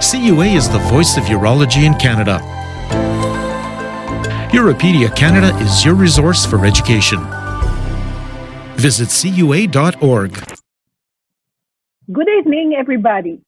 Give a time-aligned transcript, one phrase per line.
[0.00, 2.40] CUA is the voice of urology in Canada.
[4.50, 7.20] Europedia Canada is your resource for education.
[8.76, 10.42] Visit CUA.org.
[12.10, 13.42] Good evening, everybody.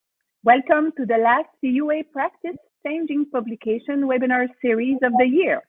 [0.45, 5.63] Welcome to the last CUA Practice Changing Publication webinar series of the year.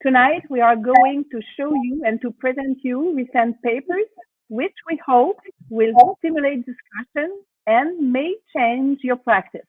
[0.00, 4.06] Tonight, we are going to show you and to present you recent papers,
[4.48, 5.40] which we hope
[5.70, 9.66] will stimulate discussion and may change your practice.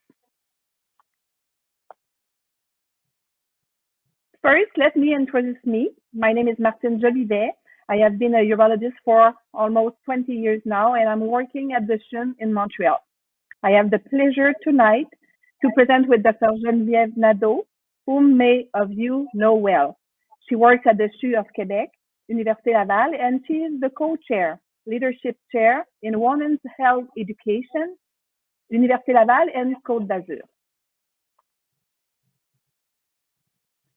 [4.43, 5.91] First, let me introduce me.
[6.13, 7.53] My name is Martine Jolivet.
[7.88, 11.97] I have been a urologist for almost 20 years now, and I'm working at the
[12.11, 12.97] CHUM in Montreal.
[13.63, 15.07] I have the pleasure tonight
[15.61, 16.52] to present with Dr.
[16.61, 17.66] Geneviève Nadeau,
[18.05, 19.97] whom many of you know well.
[20.49, 21.91] She works at the CHU of Quebec,
[22.30, 27.95] Université Laval, and she is the co-chair, leadership chair in Women's Health Education,
[28.73, 30.44] Université Laval and Côte d'Azur.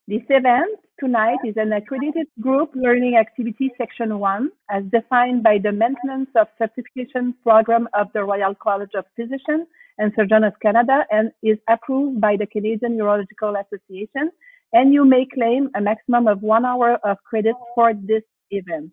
[0.09, 5.73] This event tonight is an accredited group learning activity section one as defined by the
[5.73, 9.67] maintenance of certification program of the Royal College of Physicians
[9.99, 14.31] and Surgeons of Canada and is approved by the Canadian Urological Association.
[14.73, 18.93] And you may claim a maximum of one hour of credit for this event.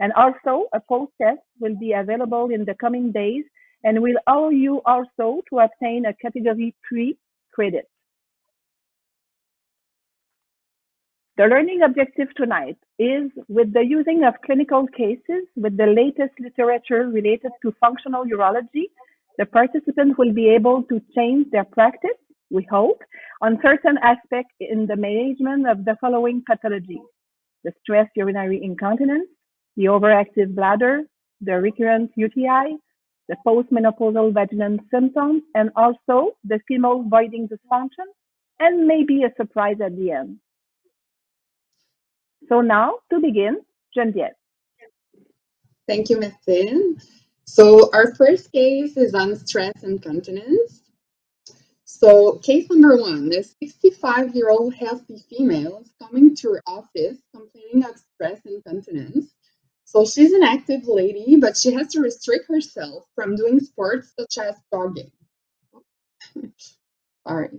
[0.00, 3.44] And also a post test will be available in the coming days
[3.82, 7.18] and will allow you also to obtain a category three
[7.52, 7.84] credit.
[11.36, 17.08] The learning objective tonight is with the using of clinical cases with the latest literature
[17.08, 18.84] related to functional urology,
[19.36, 22.20] the participants will be able to change their practice,
[22.52, 23.02] we hope,
[23.42, 27.02] on certain aspects in the management of the following pathologies.
[27.64, 29.28] The stress urinary incontinence,
[29.76, 31.02] the overactive bladder,
[31.40, 32.76] the recurrent UTI,
[33.28, 38.06] the postmenopausal vaginal symptoms, and also the female voiding dysfunction,
[38.60, 40.38] and maybe a surprise at the end.
[42.48, 43.60] So now to begin,
[43.96, 44.34] Geneviève.
[45.86, 46.98] Thank you, Martine.
[47.44, 50.82] So our first case is on stress incontinence.
[51.84, 57.96] So case number one, a 65-year-old healthy female is coming to her office complaining of
[58.14, 59.32] stress incontinence.
[59.84, 64.38] So she's an active lady, but she has to restrict herself from doing sports such
[64.38, 65.12] as jogging.
[67.28, 67.50] Sorry.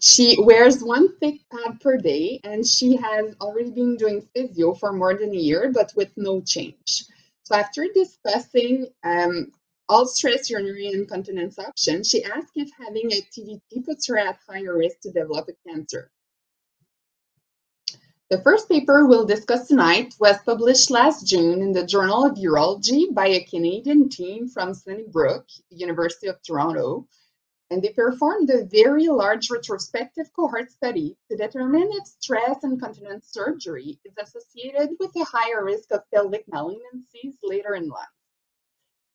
[0.00, 4.92] She wears one thick pad per day and she has already been doing physio for
[4.92, 7.04] more than a year, but with no change.
[7.44, 9.52] So after discussing um,
[9.88, 14.76] all stress urinary incontinence options, she asked if having a TVT puts her at higher
[14.76, 16.10] risk to develop a cancer.
[18.30, 23.12] The first paper we'll discuss tonight was published last June in the Journal of Urology
[23.12, 27.06] by a Canadian team from Sunnybrook, University of Toronto,
[27.72, 33.28] and they performed a very large retrospective cohort study to determine if stress and incontinence
[33.32, 38.04] surgery is associated with a higher risk of pelvic malignancies later in life.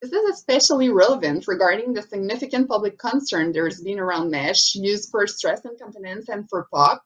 [0.02, 5.28] This is especially relevant regarding the significant public concern there's been around mesh used for
[5.28, 7.04] stress incontinence and for POP,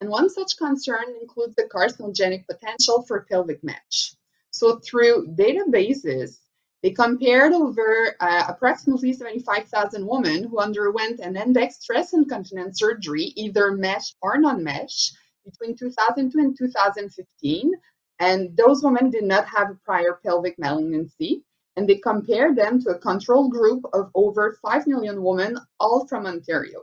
[0.00, 4.16] and one such concern includes the carcinogenic potential for pelvic mesh.
[4.52, 6.38] So through databases,
[6.84, 13.72] they compared over uh, approximately 75,000 women who underwent an index stress incontinence surgery, either
[13.72, 15.12] mesh or non-mesh,
[15.46, 17.72] between 2002 and 2015.
[18.20, 21.42] And those women did not have a prior pelvic malignancy.
[21.76, 26.26] And they compared them to a control group of over 5 million women, all from
[26.26, 26.82] Ontario.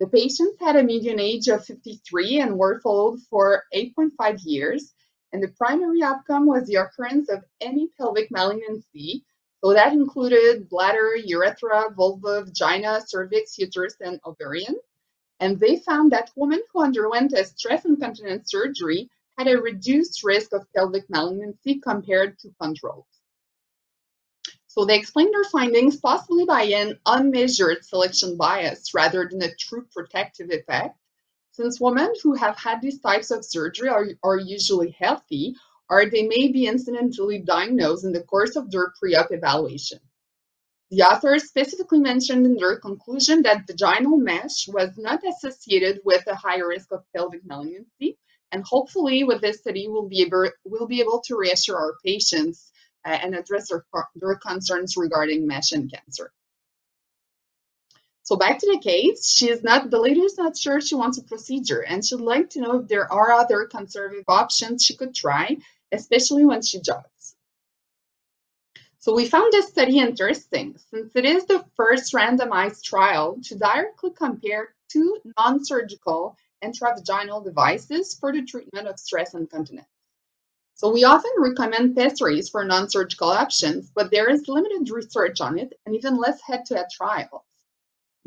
[0.00, 4.92] The patients had a median age of 53 and were followed for 8.5 years
[5.36, 9.22] and the primary outcome was the occurrence of any pelvic malignancy.
[9.62, 14.76] So that included bladder, urethra, vulva, vagina, cervix, uterus, and ovarian.
[15.38, 20.54] And they found that women who underwent a stress incontinence surgery had a reduced risk
[20.54, 23.04] of pelvic malignancy compared to controls.
[24.68, 29.86] So they explained their findings possibly by an unmeasured selection bias rather than a true
[29.92, 30.96] protective effect.
[31.56, 35.56] Since women who have had these types of surgery are, are usually healthy,
[35.88, 39.98] or they may be incidentally diagnosed in the course of their pre-op evaluation.
[40.90, 46.34] The authors specifically mentioned in their conclusion that vaginal mesh was not associated with a
[46.34, 48.18] higher risk of pelvic malignancy,
[48.52, 52.70] and hopefully with this study we'll be able, we'll be able to reassure our patients
[53.06, 56.30] uh, and address their, their concerns regarding mesh and cancer.
[58.26, 61.16] So back to the case, she is not, the lady is not sure she wants
[61.16, 65.14] a procedure and she'd like to know if there are other conservative options she could
[65.14, 65.56] try,
[65.92, 67.36] especially when she jogs.
[68.98, 74.10] So we found this study interesting since it is the first randomized trial to directly
[74.10, 79.86] compare two non-surgical intravaginal devices for the treatment of stress incontinence.
[80.74, 85.78] So we often recommend pessaries for non-surgical options, but there is limited research on it
[85.86, 87.44] and even less head-to-head trials.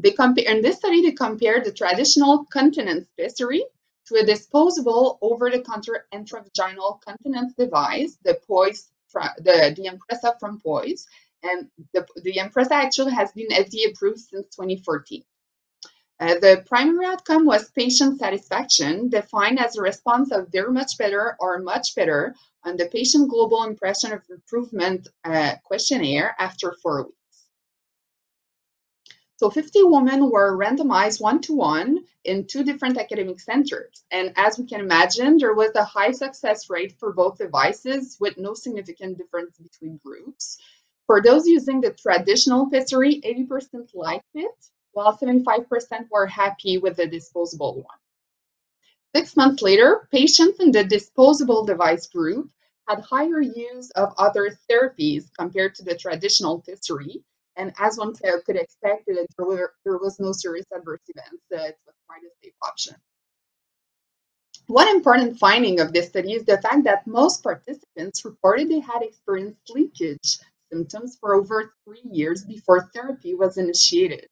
[0.01, 3.65] They compare in this study they compared the traditional continence pessary
[4.07, 11.05] to a disposable over-the-counter intravaginal continence device, the Poise, the, the Impressa from Poise,
[11.43, 15.23] and the, the Impressa actually has been FDA approved since 2014.
[16.21, 21.35] Uh, the primary outcome was patient satisfaction, defined as a response of very much better
[21.39, 27.18] or much better on the patient global impression of improvement uh, questionnaire after four weeks.
[29.39, 34.03] So 50 women were randomized one to one in two different academic centers.
[34.11, 38.37] And as we can imagine, there was a high success rate for both devices with
[38.37, 40.57] no significant difference between groups.
[41.07, 44.51] For those using the traditional pessary, 80% liked it,
[44.91, 47.99] while 75% were happy with the disposable one.
[49.15, 52.49] Six months later, patients in the disposable device group
[52.89, 57.23] had higher use of other therapies compared to the traditional pessary.
[57.59, 61.43] And as one could expect, there, were, there was no serious adverse events.
[61.51, 62.95] So it was quite a safe option.
[64.67, 69.01] One important finding of this study is the fact that most participants reported they had
[69.01, 70.39] experienced leakage
[70.71, 74.27] symptoms for over three years before therapy was initiated.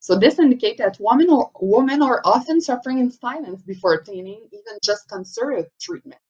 [0.00, 4.78] So this indicates that women, or, women are often suffering in silence before attaining even
[4.84, 6.20] just conservative treatment.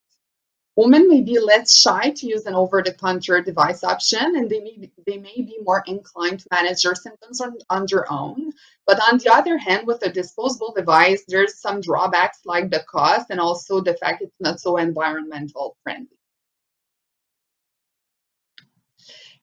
[0.76, 4.92] Women may be less shy to use an over-the-counter device option, and they may be,
[5.06, 8.52] they may be more inclined to manage their symptoms on, on their own.
[8.86, 13.28] But on the other hand, with a disposable device, there's some drawbacks like the cost
[13.30, 16.18] and also the fact it's not so environmental friendly.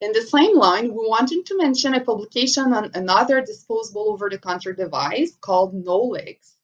[0.02, 5.36] In the same line, we wanted to mention a publication on another disposable over-the-counter device
[5.42, 6.58] called Nolix.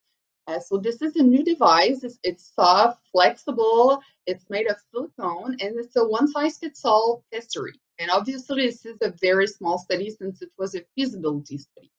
[0.50, 2.04] Uh, so this is a new device.
[2.04, 4.02] It's, it's, soft, flexible.
[4.26, 7.74] It's made of silicone, and it's a one-size-fits-all pessary.
[8.00, 11.92] And obviously, this is a very small study since it was a feasibility study.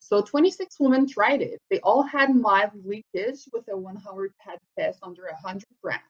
[0.00, 1.60] So 26 women tried it.
[1.70, 6.02] They all had mild leakage with a one-hour pad test under 100 grams,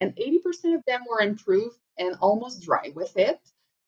[0.00, 3.38] and 80% of them were improved and almost dry with it.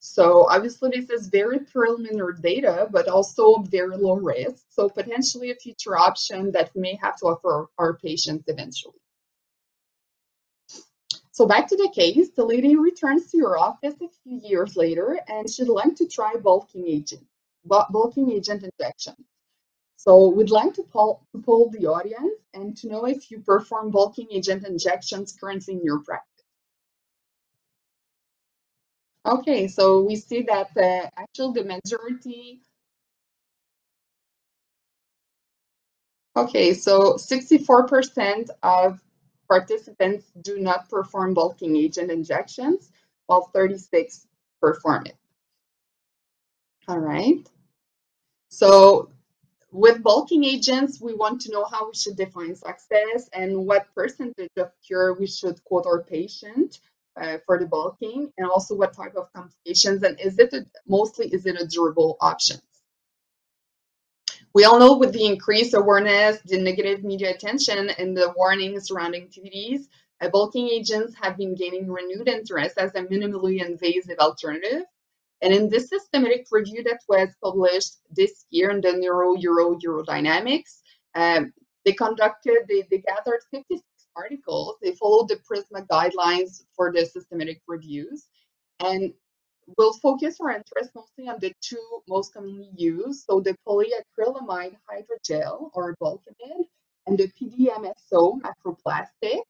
[0.00, 4.64] So obviously this is very preliminary data, but also very low risk.
[4.68, 8.94] So potentially a future option that we may have to offer our patients eventually.
[11.32, 15.20] So back to the case, the lady returns to her office a few years later
[15.28, 17.26] and she'd like to try bulking agent,
[17.64, 19.14] bulking agent injection.
[19.96, 23.90] So we'd like to poll, to poll the audience and to know if you perform
[23.90, 26.37] bulking agent injections currently in your practice.
[29.28, 32.62] Okay, so we see that uh, actually the majority.
[36.34, 39.02] Okay, so 64% of
[39.46, 42.90] participants do not perform bulking agent injections,
[43.26, 44.26] while 36
[44.62, 45.16] perform it.
[46.86, 47.46] All right.
[48.48, 49.10] So
[49.72, 54.56] with bulking agents, we want to know how we should define success and what percentage
[54.56, 56.80] of cure we should quote our patient
[57.20, 61.28] uh, for the bulking and also what type of complications and is it a, mostly
[61.28, 62.58] is it a durable option?
[64.54, 69.24] We all know with the increased awareness the negative media attention and the warnings surrounding
[69.24, 69.88] activities
[70.20, 74.82] uh, bulking agents have been gaining renewed interest as a minimally invasive alternative.
[75.42, 80.80] And in this systematic review that was published this year in the neuro euro urodynamics
[81.14, 81.52] um,
[81.84, 83.80] they conducted they, they gathered 56
[84.16, 84.76] articles.
[84.82, 88.26] They followed the PRISMA guidelines for the systematic reviews.
[88.80, 89.12] And
[89.76, 95.70] we'll focus our interest mostly on the two most commonly used, so the polyacrylamide hydrogel
[95.74, 96.64] or Bulkamid
[97.06, 99.42] and the PDMSO Macroplastique,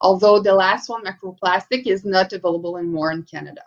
[0.00, 3.62] although the last one, Macroplastique, is not available anymore in Canada.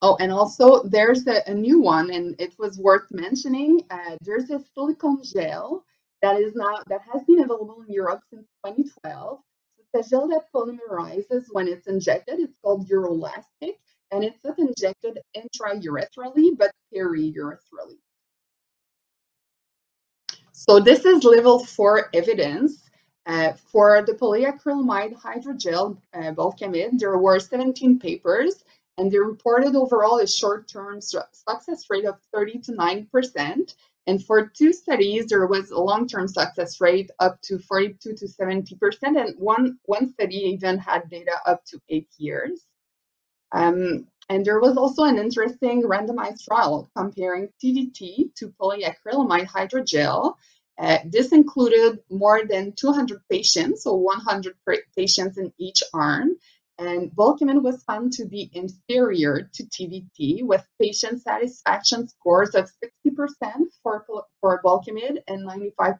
[0.00, 3.82] Oh, and also there's a, a new one, and it was worth mentioning.
[3.90, 5.84] Uh, there's a silicone gel
[6.22, 9.40] that is now that has been available in Europe since 2012.
[9.78, 12.40] It's a gel that polymerizes when it's injected.
[12.40, 13.78] It's called Urolastic,
[14.10, 17.96] and it's not injected intraurethrally but periurethral.
[20.52, 22.84] So this is level four evidence.
[23.26, 28.64] Uh, for the polyacrylamide hydrogel uh, Bulkamid, there were 17 papers,
[28.96, 33.74] and they reported overall a short-term success rate of 30 to 90 percent
[34.08, 38.76] and for two studies, there was a long-term success rate up to 42 to 70%,
[39.02, 42.66] and one, one study even had data up to eight years.
[43.52, 50.34] Um, And there was also an interesting randomized trial comparing TVT to polyacrylamide hydrogel.
[50.78, 54.54] Uh, this included more than 200 patients, so 100
[54.96, 56.36] patients in each arm.
[56.78, 62.70] And Bulkamid was found to be inferior to TVT with patient satisfaction scores of
[63.06, 64.04] 60% for,
[64.40, 65.98] for Bulkamid and 95%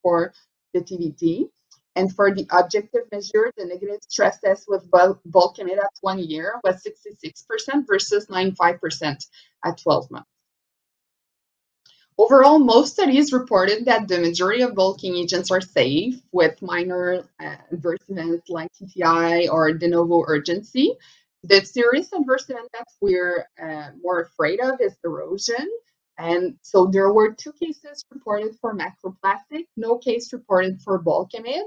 [0.00, 0.32] for
[0.74, 1.48] the TVT.
[1.96, 6.82] And for the objective measure, the negative stress test with Bulkamid at one year was
[6.82, 9.26] 66% versus 95%
[9.64, 10.28] at 12 months.
[12.18, 17.56] Overall, most studies reported that the majority of bulking agents are safe with minor uh,
[17.72, 20.92] adverse events like TTI or de novo urgency.
[21.44, 25.68] The serious adverse event that we're uh, more afraid of is erosion.
[26.18, 31.64] And so there were two cases reported for Macroplastique, no case reported for Bulkamid.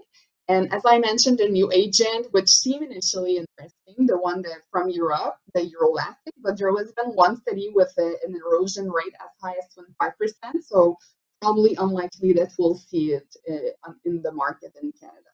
[0.48, 4.90] And as I mentioned, the new agent, which seemed initially interesting, the one that from
[4.90, 9.30] Europe, the Urolastic, but there was even one study with a, an erosion rate as
[9.42, 10.64] high as 25%.
[10.64, 10.98] So
[11.42, 15.30] probably unlikely that we'll see it uh, in the market in Canada.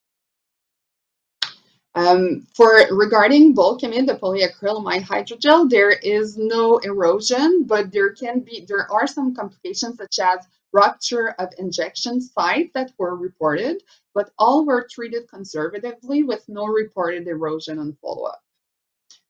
[1.93, 8.65] Um, for regarding Bulkamid, the polyacrylamide hydrogel, there is no erosion, but there can be
[8.65, 10.39] there are some complications such as
[10.73, 17.27] rupture of injection sites that were reported, but all were treated conservatively with no reported
[17.27, 18.41] erosion on follow-up.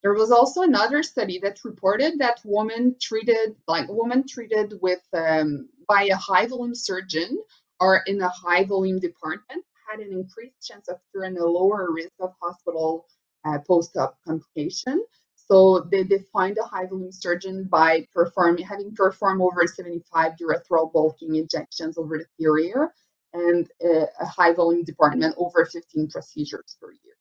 [0.02, 5.68] There was also another study that reported that women treated, like women treated with um,
[5.88, 7.42] by a high volume surgeon
[7.80, 12.12] or in a high volume department had an increased chance of curing a lower risk
[12.20, 13.06] of hospital
[13.44, 15.04] uh, post-op complication.
[15.52, 21.34] So they defined a high volume surgeon by performing having performed over 75 urethral bulking
[21.34, 22.88] injections over the period
[23.34, 27.16] and a, a high volume department over 15 procedures per year.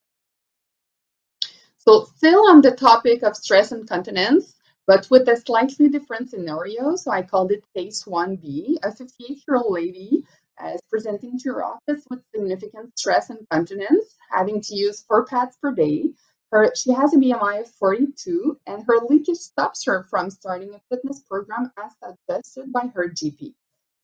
[1.78, 4.56] So still on the topic of stress incontinence,
[4.88, 6.96] but with a slightly different scenario.
[6.96, 8.78] So I called it case 1B.
[8.84, 10.24] A 58 year old lady
[10.58, 15.58] uh, is presenting to your office with significant stress incontinence, having to use four pads
[15.62, 16.12] per day.
[16.52, 20.82] Her, she has a BMI of 42, and her leakage stops her from starting a
[20.90, 23.54] fitness program as suggested by her GP.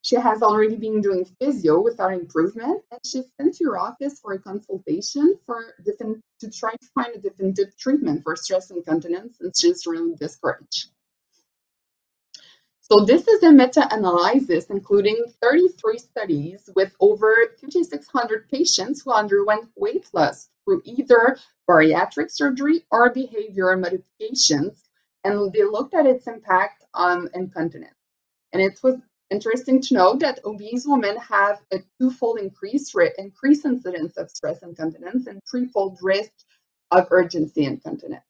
[0.02, 4.32] She has already been doing physio without improvement, and she's sent to your office for
[4.32, 9.52] a consultation for different, to try to find a definitive treatment for stress incontinence, and
[9.58, 10.92] she's really discouraged.
[12.90, 20.08] So this is a meta-analysis including 33 studies with over 5,600 patients who underwent weight
[20.14, 21.38] loss through either
[21.70, 24.82] bariatric surgery or behavioral modifications,
[25.26, 27.92] and they looked at its impact on incontinence.
[28.54, 28.96] And it was
[29.30, 35.28] interesting to note that obese women have a twofold increase rate, incidence of stress incontinence
[35.28, 36.32] and threefold risk
[36.92, 38.24] of urgency incontinence.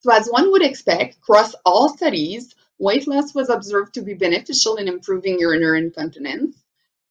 [0.00, 4.76] So as one would expect, across all studies, weight loss was observed to be beneficial
[4.76, 6.56] in improving urinary incontinence.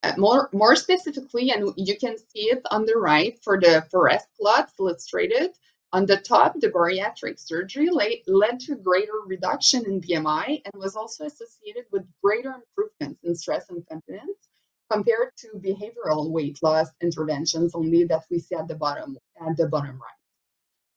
[0.04, 4.28] Uh, more, more specifically, and you can see it on the right for the forest
[4.40, 5.52] plots illustrated,
[5.94, 11.26] on the top, the bariatric surgery led to greater reduction in BMI and was also
[11.26, 14.50] associated with greater improvements in stress incontinence
[14.92, 19.68] compared to behavioral weight loss interventions only that we see at the bottom at the
[19.68, 20.27] bottom right.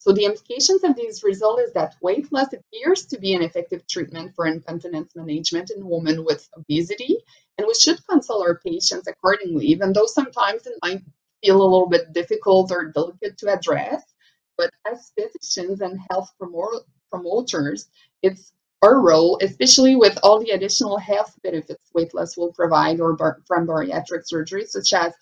[0.01, 3.87] So the implications of these results is that weight loss appears to be an effective
[3.87, 7.19] treatment for incontinence management in women with obesity,
[7.59, 11.03] and we should consult our patients accordingly, even though sometimes it might
[11.45, 14.03] feel a little bit difficult or delicate to address.
[14.57, 16.31] But as physicians and health
[17.11, 17.89] promoters,
[18.23, 18.53] it's
[18.83, 23.43] our role, especially with all the additional health benefits weight loss will provide or bar-
[23.47, 25.13] from bariatric surgery, such as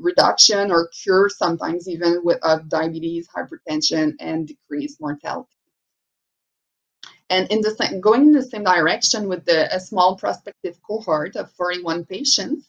[0.00, 5.48] reduction or cure, sometimes even with diabetes, hypertension, and decreased mortality.
[7.30, 11.36] And in the same, going in the same direction with the, a small prospective cohort
[11.36, 12.66] of 41 patients,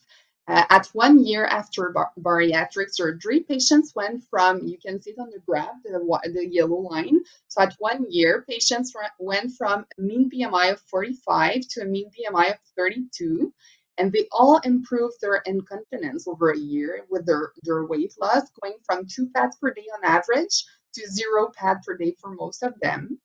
[0.50, 5.20] uh, at one year after bar- bariatric surgery, patients went from, you can see it
[5.20, 6.00] on the graph, the,
[6.34, 7.20] the yellow line.
[7.48, 12.10] So at one year, patients went from a mean BMI of 45 to a mean
[12.10, 13.54] BMI of 32
[14.00, 18.75] and they all improved their incontinence over a year with their, their weight loss, going
[18.86, 22.74] from two pads per day on average to zero pad per day for most of
[22.82, 23.20] them.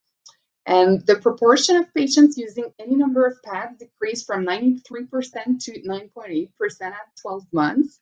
[0.67, 6.83] And the proportion of patients using any number of pads decreased from 93% to 9.8%
[6.83, 7.99] at 12 months.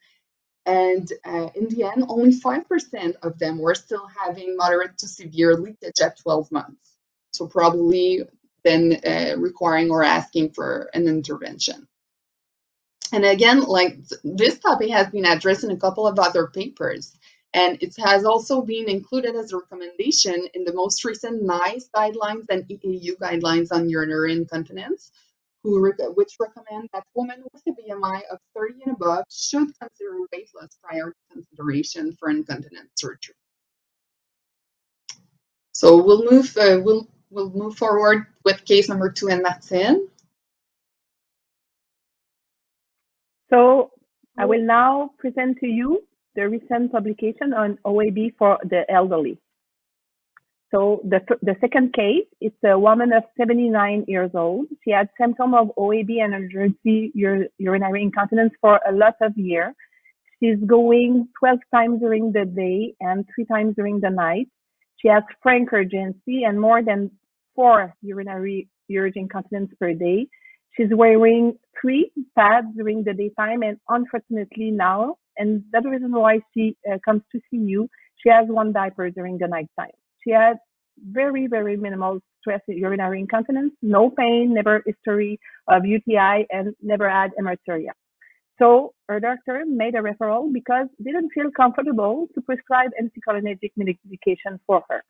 [0.64, 5.56] And uh, in the end, only 5% of them were still having moderate to severe
[5.56, 6.96] leakage at 12 months.
[7.32, 8.22] So, probably
[8.64, 11.88] then uh, requiring or asking for an intervention.
[13.12, 17.16] And again, like this topic has been addressed in a couple of other papers.
[17.54, 22.46] And it has also been included as a recommendation in the most recent NICE guidelines
[22.48, 25.12] and EAU guidelines on urinary incontinence,
[25.62, 30.48] who which recommend that women with a BMI of 30 and above should consider weight
[30.58, 33.34] loss prior to consideration for incontinence surgery.
[35.72, 40.08] So we'll move uh, we'll we'll move forward with case number two and Martine.
[43.52, 43.90] So
[44.38, 44.66] I will oh.
[44.66, 46.02] now present to you
[46.34, 49.38] the recent publication on OAB for the elderly.
[50.70, 54.68] So the, the second case, it's a woman of 79 years old.
[54.82, 57.12] She had symptoms of OAB and emergency
[57.58, 59.74] urinary incontinence for a lot of years.
[60.40, 64.48] She's going 12 times during the day and three times during the night.
[64.96, 67.10] She has frank urgency and more than
[67.54, 70.26] four urinary urge incontinence per day.
[70.76, 76.40] She's wearing three pads during the daytime, and unfortunately now, and that's the reason why
[76.54, 79.96] she uh, comes to see you, she has one diaper during the nighttime.
[80.24, 80.56] She has
[81.10, 85.38] very, very minimal stress urinary incontinence, no pain, never history
[85.68, 87.92] of UTI, and never had hematuria.
[88.58, 94.84] So her doctor made a referral because didn't feel comfortable to prescribe anticholinergic medication for
[94.88, 95.02] her.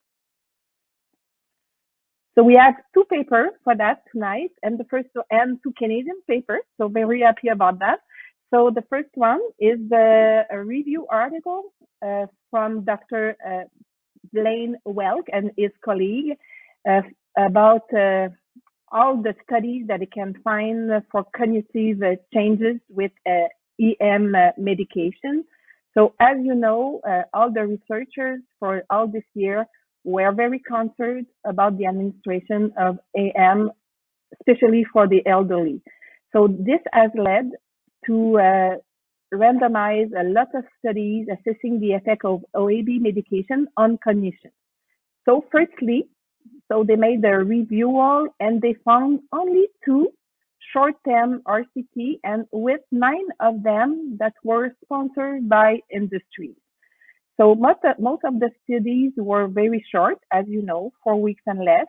[2.35, 6.63] So we have two papers for that tonight, and the first and two Canadian papers.
[6.79, 8.01] So very happy about that.
[8.53, 11.73] So the first one is the, a review article
[12.05, 13.37] uh, from Dr.
[13.47, 13.65] Uh,
[14.33, 16.37] Blaine Welk and his colleague
[16.89, 17.03] uh,
[17.37, 18.29] about uh,
[18.91, 23.49] all the studies that they can find for cognitive uh, changes with uh,
[23.81, 25.45] EM medication.
[25.95, 27.01] So as you know,
[27.35, 29.67] all the researchers for all this year
[30.05, 33.71] were very concerned about the administration of AM,
[34.41, 35.83] especially for the elderly.
[36.33, 37.51] So this has led
[38.07, 38.75] to uh,
[39.33, 44.51] randomize a lot of studies assessing the effect of OAB medication on cognition.
[45.25, 46.09] So firstly,
[46.71, 50.09] so they made a review all and they found only two
[50.73, 56.57] short-term RCT and with nine of them that were sponsored by industries.
[57.41, 61.43] So most of, most of the studies were very short, as you know, four weeks
[61.47, 61.87] and less,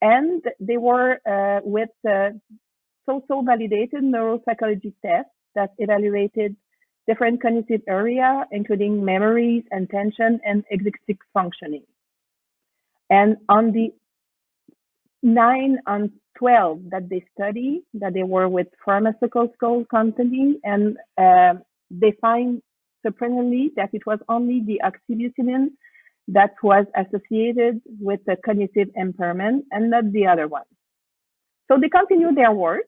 [0.00, 2.30] and they were uh, with uh,
[3.06, 6.56] so-so validated neuropsychology tests that evaluated
[7.06, 11.82] different cognitive area, including memories, attention, and executive functioning.
[13.10, 13.92] And on the
[15.22, 21.54] nine on 12 that they study, that they were with pharmaceutical company, and uh,
[21.90, 22.62] they find
[23.04, 25.68] surprisingly that it was only the oxybutynin
[26.28, 30.64] that was associated with the cognitive impairment and not the other one.
[31.70, 32.86] So they continue their work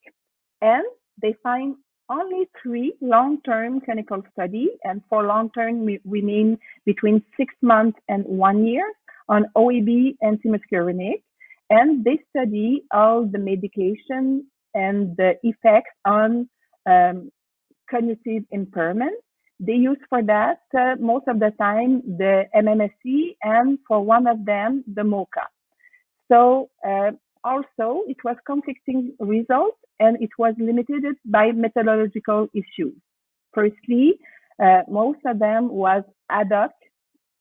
[0.61, 0.85] and
[1.21, 1.77] they find
[2.11, 8.67] only three long-term clinical studies, and for long-term we mean between six months and one
[8.67, 8.85] year
[9.29, 11.23] on OAB antimuscarinic,
[11.71, 16.49] and they study all the medication and the effects on
[16.87, 17.31] um,
[17.91, 19.19] cognitive impairment
[19.67, 24.45] they use for that uh, most of the time the MMSE and for one of
[24.45, 25.47] them the MoCA.
[26.31, 27.13] So uh,
[27.45, 32.95] also it was conflicting results and it was limited by methodological issues.
[33.55, 34.19] Firstly,
[34.63, 36.73] uh, most of them was ad hoc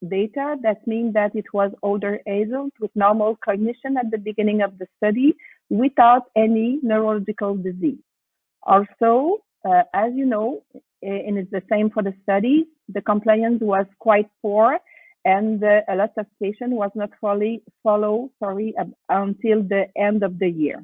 [0.07, 0.57] data.
[0.61, 4.87] That means that it was older adults with normal cognition at the beginning of the
[4.97, 5.35] study
[5.69, 8.03] without any neurological disease.
[8.63, 10.63] Also, uh, as you know,
[11.01, 14.79] and it's the same for the study, the compliance was quite poor
[15.25, 18.73] and uh, a lot of patients was not fully follow sorry
[19.09, 20.83] until the end of the year.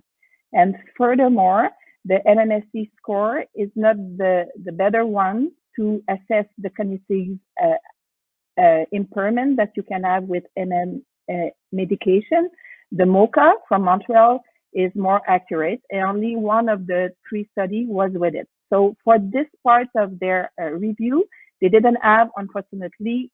[0.54, 1.70] And furthermore,
[2.06, 8.86] the MMSE score is not the, the better one to assess the cognitive uh, uh,
[8.92, 12.50] impairment that you can have with MM uh, medication.
[12.92, 14.42] The MoCA from Montreal
[14.74, 18.48] is more accurate, and only one of the three studies was with it.
[18.72, 21.26] So for this part of their uh, review,
[21.62, 23.32] they didn't have, unfortunately,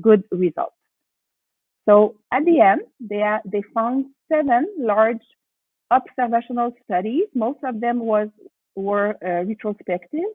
[0.00, 0.76] good results.
[1.88, 5.22] So at the end, they, they found seven large
[5.90, 7.24] observational studies.
[7.34, 8.28] Most of them was
[8.74, 10.30] were uh, retrospective,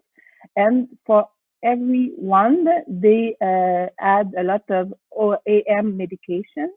[0.56, 1.28] and for
[1.64, 6.72] every one, they uh, add a lot of OAM medication.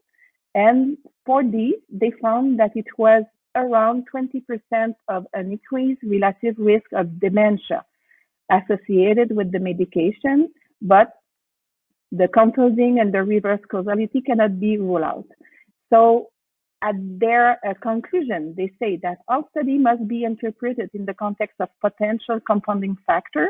[0.55, 3.23] And for these, they found that it was
[3.55, 4.43] around 20%
[5.07, 7.83] of an increased relative risk of dementia
[8.51, 11.13] associated with the medication, but
[12.11, 15.27] the composing and the reverse causality cannot be ruled out.
[15.91, 16.27] So
[16.83, 21.55] at their uh, conclusion, they say that all study must be interpreted in the context
[21.59, 23.49] of potential compounding factor,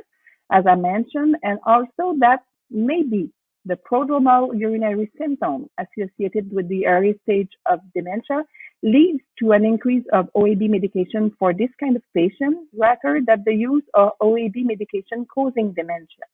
[0.52, 3.32] as I mentioned, and also that maybe
[3.66, 8.44] the prodromal urinary symptom associated with the early stage of dementia
[8.84, 13.54] leads to an increase of OAB medication for this kind of patient rather than the
[13.54, 16.26] use of OAB medication causing dementia.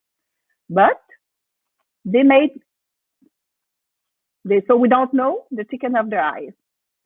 [0.70, 1.00] But
[2.04, 2.60] they made,
[4.44, 6.52] they, so we don't know the chicken of the eyes.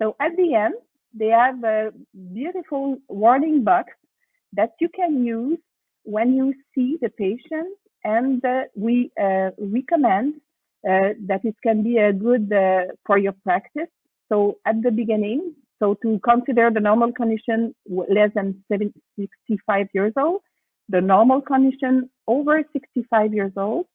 [0.00, 0.74] So at the end,
[1.14, 1.92] they have a
[2.32, 3.92] beautiful warning box
[4.54, 5.58] that you can use
[6.04, 10.34] when you see the patient and uh, we uh, recommend
[10.88, 13.88] uh, that it can be a good uh, for your practice.
[14.32, 20.40] So at the beginning, so to consider the normal condition less than 65 years old,
[20.88, 23.86] the normal condition over 65 years old,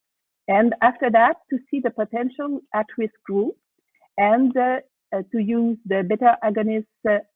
[0.47, 3.56] and after that to see the potential at-risk group
[4.17, 4.78] and uh,
[5.15, 6.86] uh, to use the beta agonist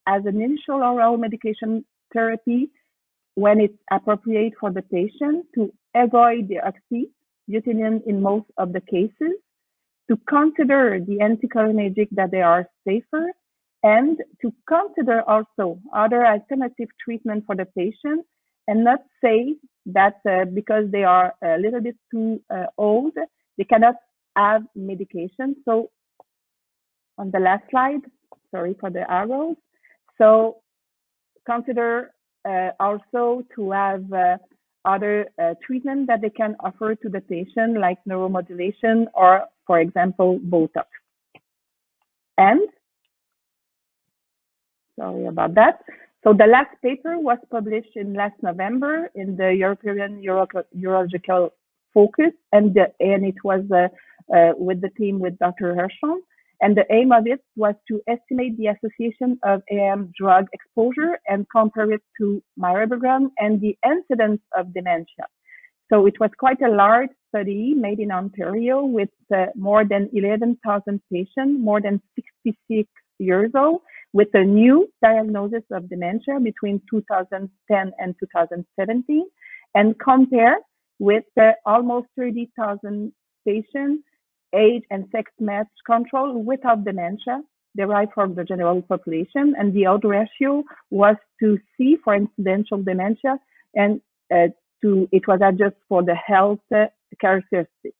[0.07, 1.83] as an initial oral medication
[2.13, 2.69] therapy
[3.35, 9.35] when it's appropriate for the patient to avoid the oxybutynin in most of the cases,
[10.09, 13.31] to consider the anticholinergic that they are safer,
[13.83, 18.25] and to consider also other alternative treatment for the patient
[18.67, 23.13] and not say that uh, because they are a little bit too uh, old,
[23.57, 23.95] they cannot
[24.35, 25.55] have medication.
[25.65, 25.89] So
[27.17, 28.01] on the last slide,
[28.51, 29.55] sorry for the arrows.
[30.17, 30.57] So
[31.45, 32.11] consider
[32.47, 34.37] uh, also to have uh,
[34.85, 40.39] other uh, treatment that they can offer to the patient, like neuromodulation or, for example,
[40.39, 40.85] Botox.
[42.37, 42.61] And,
[44.99, 45.81] sorry about that.
[46.23, 50.45] So the last paper was published in last November in the European Uro
[50.77, 51.49] Urological
[51.93, 53.87] Focus, and, the, and it was uh,
[54.35, 55.75] uh, with the team with Dr.
[55.75, 56.19] Hirschhorn.
[56.61, 61.47] And the aim of it was to estimate the association of AM drug exposure and
[61.51, 65.25] compare it to mirabegron and the incidence of dementia.
[65.91, 71.01] So it was quite a large study made in Ontario with uh, more than 11,000
[71.11, 72.87] patients, more than 66
[73.19, 73.81] years old,
[74.13, 79.25] with a new diagnosis of dementia between 2010 and 2017,
[79.75, 80.57] and compare
[80.99, 83.11] with uh, almost 30,000
[83.45, 84.03] patients
[84.53, 87.41] age and sex match control without dementia
[87.75, 93.37] derived from the general population, and the odds ratio was to see for incidental dementia,
[93.75, 94.01] and
[94.33, 94.47] uh,
[94.81, 96.85] to it was adjusted for the health uh,
[97.19, 97.95] characteristic.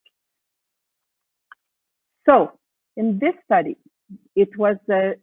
[2.27, 2.51] So
[2.97, 3.77] in this study,
[4.35, 5.13] it was uh,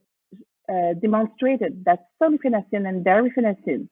[0.72, 3.88] uh demonstrated that solifenacin and darifenacin,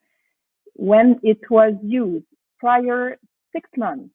[0.75, 2.27] when it was used
[2.59, 3.19] prior
[3.53, 4.11] six months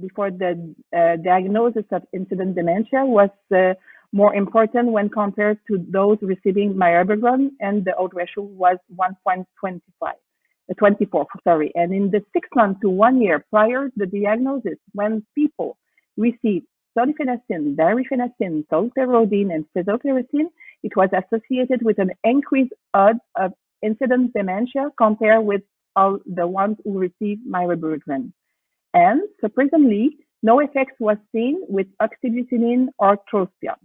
[0.00, 3.74] before the uh, diagnosis of incident dementia was uh,
[4.12, 9.44] more important when compared to those receiving mirabegron, and the odds ratio was 1.25,
[10.02, 10.12] uh,
[10.70, 11.72] Uh, 24, sorry.
[11.74, 15.76] And in the six months to one year prior to the diagnosis, when people
[16.16, 20.48] received solifenacin, darifenacin, tolterodine, and fesoterodine,
[20.82, 23.52] it was associated with an increased odds of
[23.82, 25.62] incident dementia compared with
[25.96, 28.32] all the ones who received mirabegron
[28.94, 33.76] and surprisingly, no effect was seen with oxybutynin or trospium.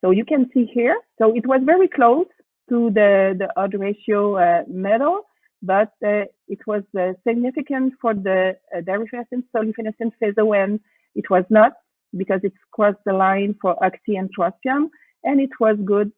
[0.00, 2.26] So you can see here, so it was very close
[2.72, 5.26] to the, the odds ratio uh, medal,
[5.62, 10.10] but uh, it was uh, significant for the uh, darifenacin, solifenacin,
[10.52, 10.80] when
[11.14, 11.72] It was not
[12.16, 14.88] because it crossed the line for oxy and trospium,
[15.22, 16.10] and it was good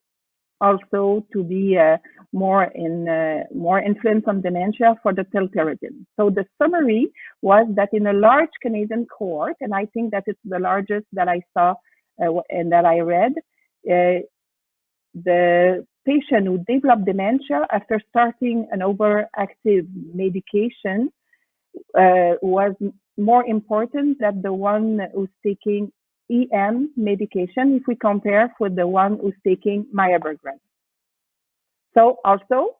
[0.60, 1.96] also to be uh,
[2.32, 6.06] more in uh, more influence on dementia for the tolterodine.
[6.16, 7.10] So the summary
[7.42, 11.28] was that in a large Canadian cohort, and I think that it's the largest that
[11.28, 11.74] I saw
[12.22, 13.34] uh, and that I read,
[15.26, 21.12] the patient who developed dementia after starting an overactive medication
[21.98, 22.74] uh, was
[23.16, 25.90] more important than the one who's taking
[26.30, 30.58] EM medication if we compare with the one who's taking mirabegron.
[31.94, 32.76] So also,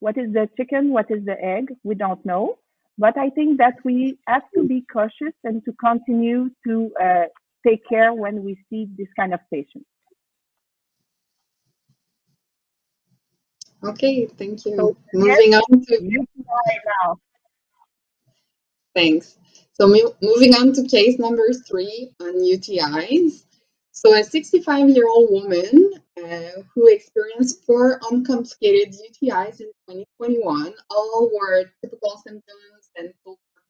[0.00, 0.92] what is the chicken?
[0.92, 1.68] What is the egg?
[1.84, 2.58] We don't know.
[2.96, 7.24] But I think that we have to be cautious and to continue to uh,
[7.66, 9.86] take care when we see this kind of patients.
[13.84, 14.76] Okay, thank you.
[14.76, 17.18] So, Moving yes, on to right now.
[18.94, 19.38] Thanks.
[19.72, 23.44] So moving on to case number three on UTIs.
[23.92, 31.30] So a 65 year old woman uh, who experienced four uncomplicated UTIs in 2021, all
[31.32, 33.12] were typical symptoms and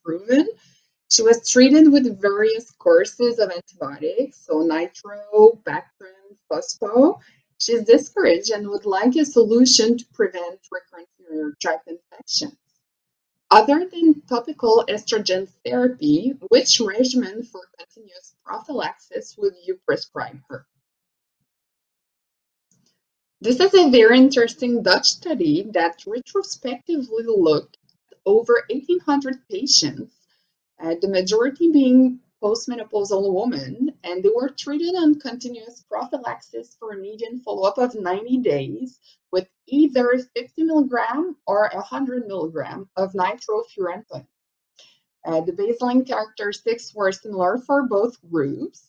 [0.03, 0.49] proven.
[1.11, 7.19] She was treated with various courses of antibiotics, so nitro, Bactrim, phospho.
[7.59, 12.59] She's discouraged and would like a solution to prevent recurrent urinary tract infections.
[13.51, 20.67] other than topical estrogen therapy, which regimen for continuous prophylaxis would you prescribe her?
[23.41, 27.79] This is a very interesting Dutch study that retrospectively looked
[28.13, 30.15] at over 1,800 patients,
[30.81, 36.97] uh, the majority being postmenopausal women, and they were treated on continuous prophylaxis for a
[36.97, 38.99] median follow-up of 90 days
[39.33, 44.27] with either 50 milligram or 100 milligram of nitrofurantoin.
[45.25, 48.89] Uh, the baseline characteristics were similar for both groups,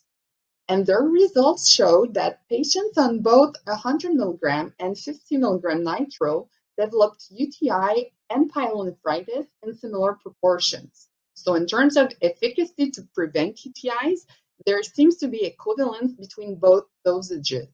[0.69, 7.25] and their results showed that patients on both 100 milligram and 50 milligram nitro developed
[7.29, 11.08] UTI and pyelonephritis in similar proportions.
[11.43, 14.25] So in terms of efficacy to prevent UTIs,
[14.65, 17.69] there seems to be equivalence between both dosages.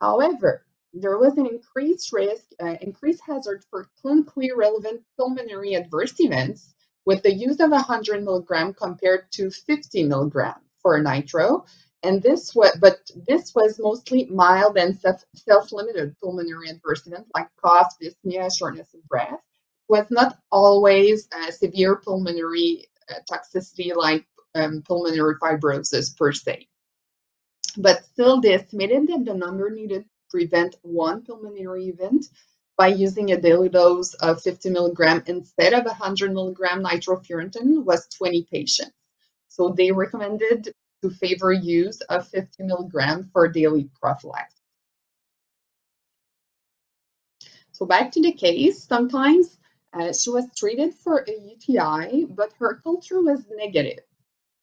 [0.00, 6.74] However, there was an increased risk, uh, increased hazard for clinically relevant pulmonary adverse events
[7.04, 11.64] with the use of 100 milligram compared to 50 milligram for nitro.
[12.02, 14.98] And this was, but this was mostly mild and
[15.34, 19.40] self-limited pulmonary adverse events like cough, dyspnea, shortness of breath
[19.90, 24.24] was not always severe pulmonary uh, toxicity like
[24.54, 26.68] um, pulmonary fibrosis per se.
[27.76, 32.26] But still, they estimated that the number needed to prevent one pulmonary event
[32.78, 38.46] by using a daily dose of 50 milligram instead of 100 milligram nitrofurantoin was 20
[38.50, 38.94] patients.
[39.48, 40.72] So they recommended
[41.02, 44.56] to favor use of 50 milligram for daily prophylaxis.
[47.72, 49.58] So back to the case, sometimes
[49.92, 54.04] uh, she was treated for a UTI, but her culture was negative.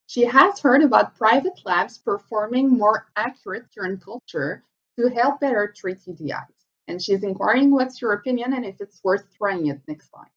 [0.06, 4.64] She has heard about private labs performing more accurate urine culture
[4.98, 6.46] to help better treat UTIs.
[6.88, 10.32] And she's inquiring what's your opinion and if it's worth trying it next time.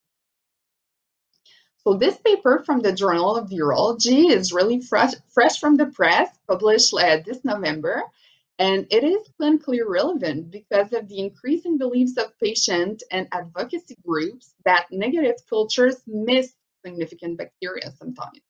[1.84, 6.28] So this paper from the Journal of Urology is really fresh, fresh from the press,
[6.46, 8.02] published uh, this November,
[8.60, 14.54] and it is clinically relevant because of the increasing beliefs of patients and advocacy groups
[14.66, 16.52] that negative cultures miss
[16.84, 18.42] significant bacteria sometimes.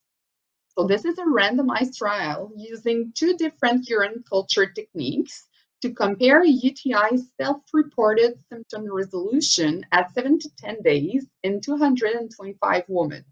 [0.76, 5.46] So, this is a randomized trial using two different urine culture techniques
[5.82, 13.24] to compare UTI self reported symptom resolution at 7 to 10 days in 225 women.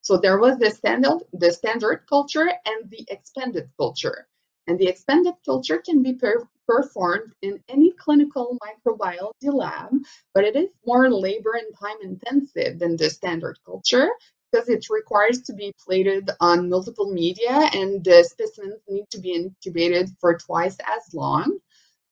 [0.00, 4.26] So, there was the standard, the standard culture and the expanded culture.
[4.66, 9.92] And the expanded culture can be per performed in any clinical microbiology lab,
[10.32, 14.08] but it is more labor and time intensive than the standard culture
[14.50, 19.32] because it requires to be plated on multiple media and the specimens need to be
[19.32, 21.58] incubated for twice as long.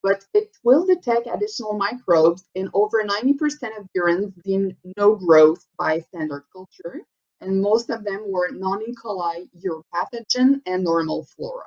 [0.03, 6.01] But it will detect additional microbes in over 90% of urines deemed no growth by
[6.01, 7.01] standard culture,
[7.41, 8.95] and most of them were non E.
[8.95, 11.67] coli uropathogen and normal flora.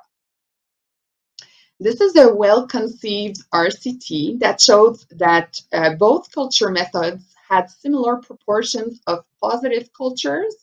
[1.78, 8.98] This is a well-conceived RCT that shows that uh, both culture methods had similar proportions
[9.06, 10.54] of positive cultures,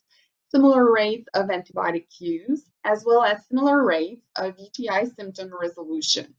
[0.49, 6.33] similar rates of antibiotic use, as well as similar rates of UTI symptom resolution.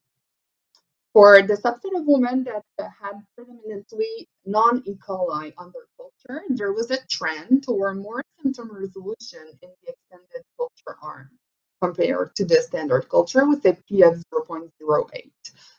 [1.13, 4.97] For the subset of women that had predominantly non-E.
[4.97, 10.45] coli on their culture, there was a trend toward more symptom resolution in the extended
[10.57, 11.31] culture arm
[11.81, 15.31] compared to the standard culture with a p of 0.08.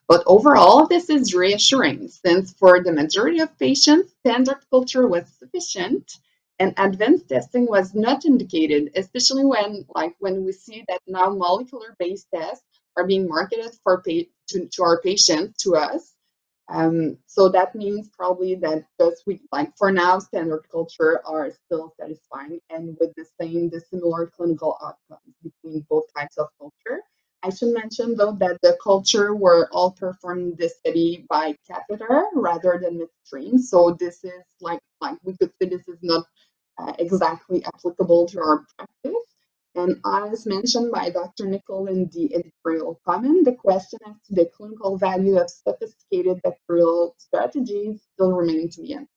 [0.08, 6.19] But overall, this is reassuring since for the majority of patients, standard culture was sufficient
[6.60, 12.27] and advanced testing was not indicated, especially when, like, when we see that now molecular-based
[12.34, 12.65] tests
[12.97, 16.14] are being marketed for to, to our patients, to us,
[16.69, 21.93] um, so that means probably that just we like for now standard culture are still
[21.99, 27.01] satisfying and with the same the similar clinical outcomes between both types of culture.
[27.43, 32.80] I should mention though that the culture were all performed this study by catheter rather
[32.82, 33.60] than midstream.
[33.60, 36.25] So this is like like we could say this is not
[36.80, 39.34] uh, exactly applicable to our practice.
[39.75, 41.45] And as mentioned by Dr.
[41.47, 47.15] Nicolle in the editorial comment, the question as to the clinical value of sophisticated bacterial
[47.17, 49.09] strategies still remain to be answered.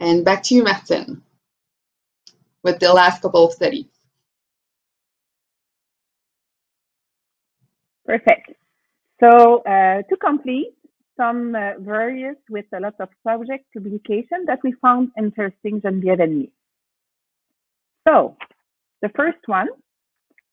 [0.00, 1.22] And back to you, Martin,
[2.62, 3.86] with the last couple of studies.
[8.06, 8.52] Perfect.
[9.20, 10.74] So uh, to complete,
[11.16, 16.38] some uh, various with a lot of subject publication that we found interesting Geneviève and
[16.38, 16.52] me.
[18.06, 18.36] So
[19.02, 19.68] the first one,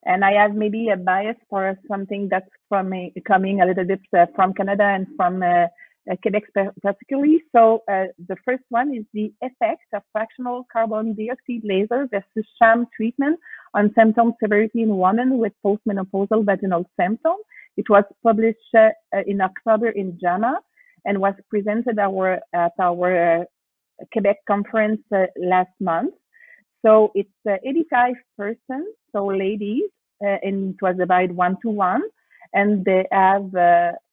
[0.06, 4.02] and I have maybe a bias for something that's from a, coming a little bit
[4.18, 5.68] uh, from Canada and from uh,
[6.12, 6.44] uh, Quebec
[6.82, 7.42] particularly.
[7.56, 12.88] So uh, the first one is the effect of fractional carbon dioxide laser versus sham
[12.96, 13.39] treatment
[13.74, 17.39] on symptom severity in women with postmenopausal vaginal symptoms.
[17.78, 18.89] It was published uh,
[19.26, 20.60] in October in JAMA
[21.06, 23.44] and was presented our, at our uh,
[24.12, 26.13] Quebec conference uh, last month.
[26.86, 29.84] So it's uh, 85 persons, so ladies,
[30.19, 32.02] and it was divided one to one,
[32.54, 33.50] and they have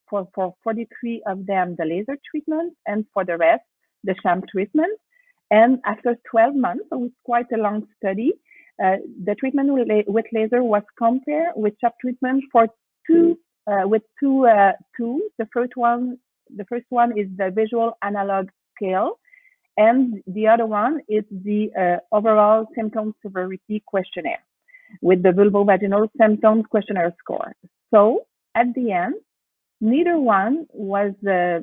[0.09, 3.63] for, for 43 of them the laser treatment, and for the rest
[4.05, 4.99] the sham treatment.
[5.51, 8.33] And after 12 months, so it's quite a long study,
[8.83, 12.67] uh, the treatment with laser was compared with sham treatment for
[13.07, 15.23] two uh, with two uh, tools.
[15.39, 16.19] The first one,
[16.57, 19.19] the first one is the visual analog scale,
[19.89, 24.45] and the other one is the uh, overall symptom severity questionnaire
[25.01, 27.53] with the vulvovaginal symptom questionnaire score.
[27.95, 29.15] So at the end,
[29.81, 31.61] neither one was uh,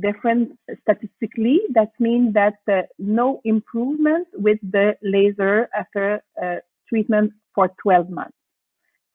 [0.00, 1.60] different statistically.
[1.78, 6.56] That means that uh, no improvement with the laser after uh,
[6.88, 8.39] treatment for 12 months.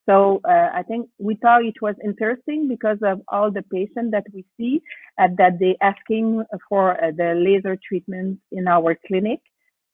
[0.07, 4.25] So uh, I think we thought it was interesting because of all the patients that
[4.33, 4.81] we see
[5.19, 9.39] uh, that they asking for uh, the laser treatment in our clinic.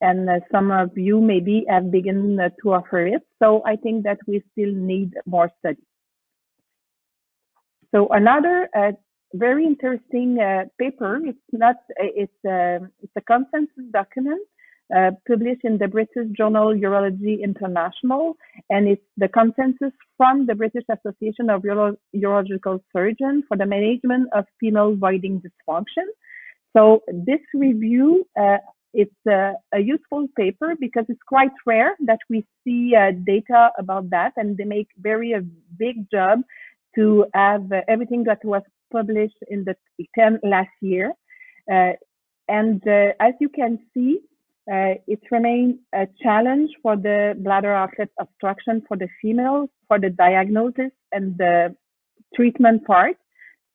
[0.02, 3.22] And uh, some of you maybe have begun uh, to offer it.
[3.42, 5.86] So I think that we still need more studies.
[7.94, 8.94] So another uh,
[9.34, 10.38] very interesting
[10.80, 14.42] paper, it's not, it's, it's a consensus document
[14.96, 18.36] uh, published in the British Journal Urology International,
[18.70, 24.30] and it's the consensus from the British Association of Uro Urological Surgeons for the Management
[24.34, 26.08] of Female Voiding Dysfunction.
[26.76, 28.58] So this review, uh,
[28.94, 34.10] it's a, a, useful paper because it's quite rare that we see uh, data about
[34.10, 35.42] that, and they make very a
[35.78, 36.42] big job
[36.96, 39.76] to have uh, everything that was published in the
[40.18, 41.14] 10 last year.
[41.72, 41.94] Uh,
[42.48, 44.20] and uh, as you can see,
[44.72, 50.10] uh, it remains a challenge for the bladder outlet obstruction for the females for the
[50.10, 51.76] diagnosis and the
[52.36, 53.18] treatment part.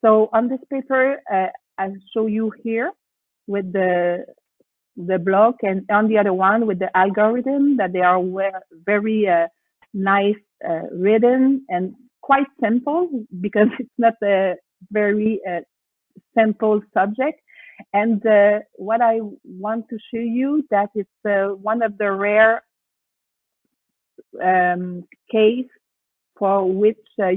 [0.03, 2.93] So on this paper, uh, I'll show you here
[3.47, 4.25] with the
[4.97, 8.19] the block and on the other one with the algorithm that they are
[8.87, 9.47] very uh,
[9.93, 13.11] nice uh, written and quite simple
[13.43, 14.55] because it's not a
[14.91, 15.61] very uh,
[16.35, 17.41] simple subject
[17.93, 22.63] and uh, what I want to show you that is uh, one of the rare
[24.43, 25.67] um, case
[26.39, 27.29] for which uh,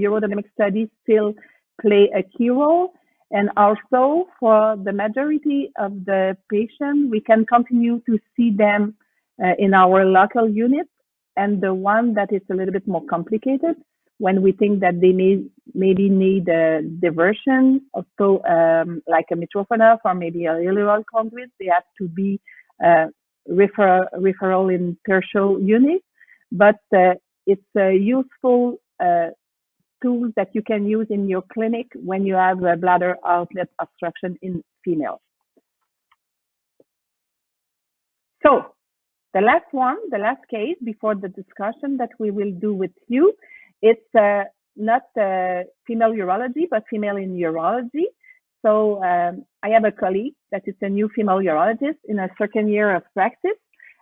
[0.54, 1.34] studies still
[1.82, 2.94] play a key role.
[3.32, 8.96] And also for the majority of the patients, we can continue to see them
[9.44, 10.88] uh, in our local unit.
[11.38, 13.76] And the one that is a little bit more complicated,
[14.20, 20.00] when we think that they may maybe need a diversion, also um, like a Mitrofanoff
[20.04, 22.40] or maybe a ileal conduit, they have to be
[22.86, 23.06] uh,
[23.48, 26.02] refer referral in tertial unit.
[26.52, 27.16] But uh,
[27.48, 29.30] it's a useful uh,
[30.04, 34.38] tool that you can use in your clinic when you have a bladder outlet obstruction
[34.42, 35.22] in females.
[38.46, 38.74] So
[39.34, 43.34] the last one, the last case before the discussion that we will do with you
[43.82, 44.44] it's uh,
[44.76, 48.06] not uh, female urology, but female in urology.
[48.66, 52.70] So um, I have a colleague that is a new female urologist in a second
[52.70, 53.60] year of practice,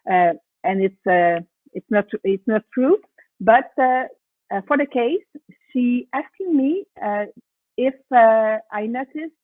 [0.10, 1.42] uh, and it's uh,
[1.74, 2.98] it's not it's not true.
[3.40, 4.06] But uh,
[4.52, 5.26] uh, for the case,
[5.72, 6.86] she asking me
[7.78, 9.36] if I noticed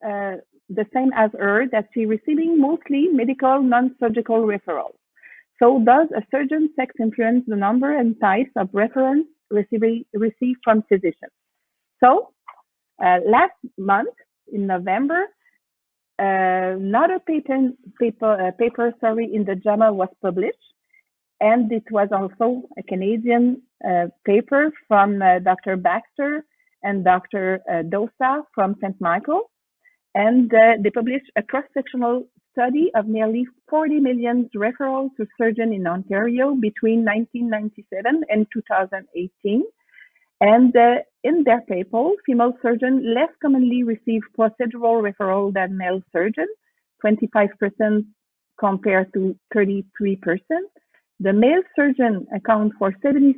[0.00, 4.96] the same as her that she receiving mostly medical non-surgical referrals.
[5.58, 10.82] So does a surgeon sex influence the number and types of reference received, received from
[10.88, 11.32] physicians.
[12.02, 12.30] So
[13.04, 14.14] uh, last month
[14.52, 15.26] in November,
[16.20, 20.58] uh, another patent paper, uh, paper sorry, in the JAMA was published,
[21.40, 25.76] and it was also a Canadian uh, paper from uh, Dr.
[25.76, 26.44] Baxter
[26.82, 27.60] and Dr.
[27.70, 29.00] Uh, Dossa from St.
[29.00, 29.50] Michael,
[30.14, 30.50] and
[30.82, 32.26] they published a cross-sectional
[32.58, 39.62] study of nearly 40 million referrals to surgeons in Ontario between 1997 and 2018.
[40.40, 46.50] And uh, in their paper, female surgeons less commonly receive procedural referral than male surgeons,
[47.04, 48.04] 25%
[48.58, 49.84] compared to 33%.
[51.20, 53.34] The male surgeon account for 77%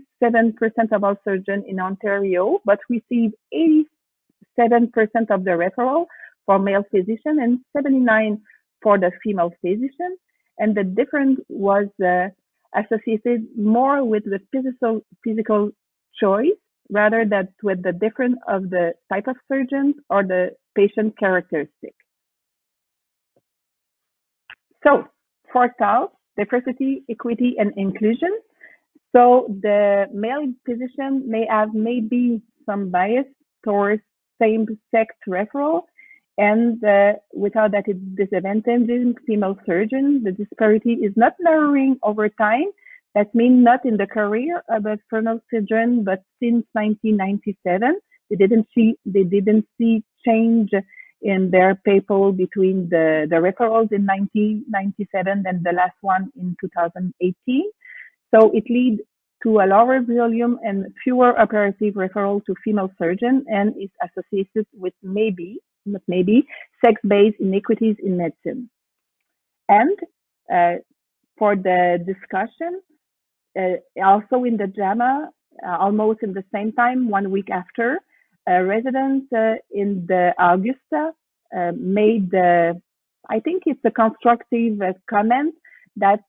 [0.93, 3.87] of all surgeons in Ontario, but receive 87%
[5.31, 6.07] of the referral
[6.47, 8.41] for male physician and 79
[8.83, 10.17] for the female physician.
[10.59, 12.29] And the difference was uh,
[12.75, 15.71] associated more with the physical, physical
[16.21, 16.59] choice
[16.91, 21.95] rather than with the difference of the type of surgeons or the patient characteristic.
[24.85, 25.05] So
[25.53, 28.39] for TALS, diversity, equity, and inclusion.
[29.15, 33.27] So the male physician may have maybe some bias
[33.65, 34.03] towards
[34.41, 35.83] same-sex referral,
[36.41, 37.85] and uh, without that
[38.21, 40.25] disadvantaging female surgeons.
[40.25, 42.69] The disparity is not narrowing over time.
[43.15, 48.67] That means not in the career of a female surgeon, but since 1997, they didn't
[48.75, 50.71] see they didn't see change
[51.21, 57.65] in their paper between the, the referrals in 1997 and the last one in 2018.
[58.35, 59.03] So it leads
[59.43, 64.95] to a lower volume and fewer operative referral to female surgeons and is associated with
[65.03, 66.47] maybe, not maybe,
[66.85, 68.71] sex-based inequities in medicine.
[69.69, 69.99] And
[70.53, 70.75] uh,
[71.39, 72.81] for the discussion,
[73.59, 75.31] uh, also in the JAMA,
[75.67, 77.99] uh, almost in the same time, one week after,
[78.47, 81.13] a resident uh, in the Augusta
[81.57, 85.55] uh, made, I think it's a constructive uh, comment
[85.97, 86.23] that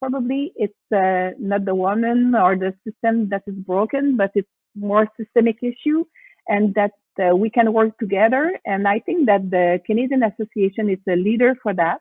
[0.00, 5.58] probably it's not the woman or the system that is broken, but it's more systemic
[5.62, 6.04] issue
[6.48, 8.58] and that uh, we can work together.
[8.64, 12.00] And I think that the Canadian Association is a leader for that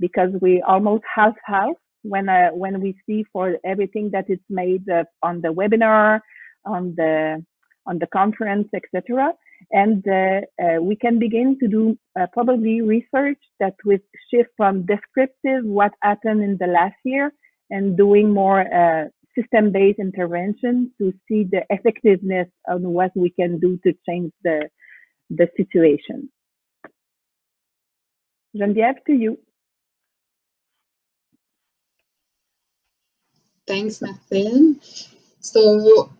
[0.00, 4.88] because we almost half half when uh, when we see for everything that is made
[4.88, 6.20] uh, on the webinar,
[6.64, 7.44] on the
[7.86, 9.32] on the conference, etc.
[9.70, 13.98] And uh, uh, we can begin to do uh, probably research that will
[14.30, 17.32] shift from descriptive what happened in the last year
[17.70, 18.60] and doing more
[19.34, 24.68] system-based intervention to see the effectiveness of what we can do to change the
[25.30, 26.28] the situation.
[28.54, 29.38] Geneviève, to you.
[33.66, 34.78] Thanks, Maxine.
[35.40, 36.10] So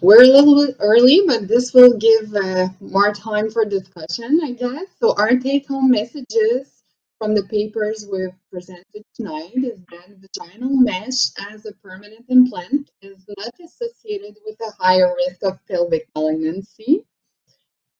[0.00, 4.52] we're a little bit early, but this will give uh, more time for discussion, I
[4.52, 4.86] guess.
[4.98, 6.75] So our take-home messages
[7.18, 13.24] from the papers we've presented tonight is that vaginal mesh as a permanent implant is
[13.36, 17.04] not associated with a higher risk of pelvic malignancy.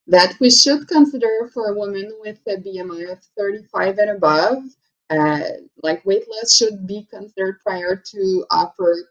[0.06, 4.62] That we should consider for a woman with a BMI of 35 and above,
[5.10, 5.48] uh,
[5.82, 9.10] like weight loss should be considered prior to upper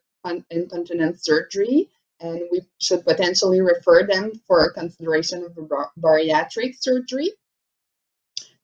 [0.49, 1.89] incontinence surgery
[2.19, 5.57] and we should potentially refer them for consideration of
[5.99, 7.31] bariatric surgery.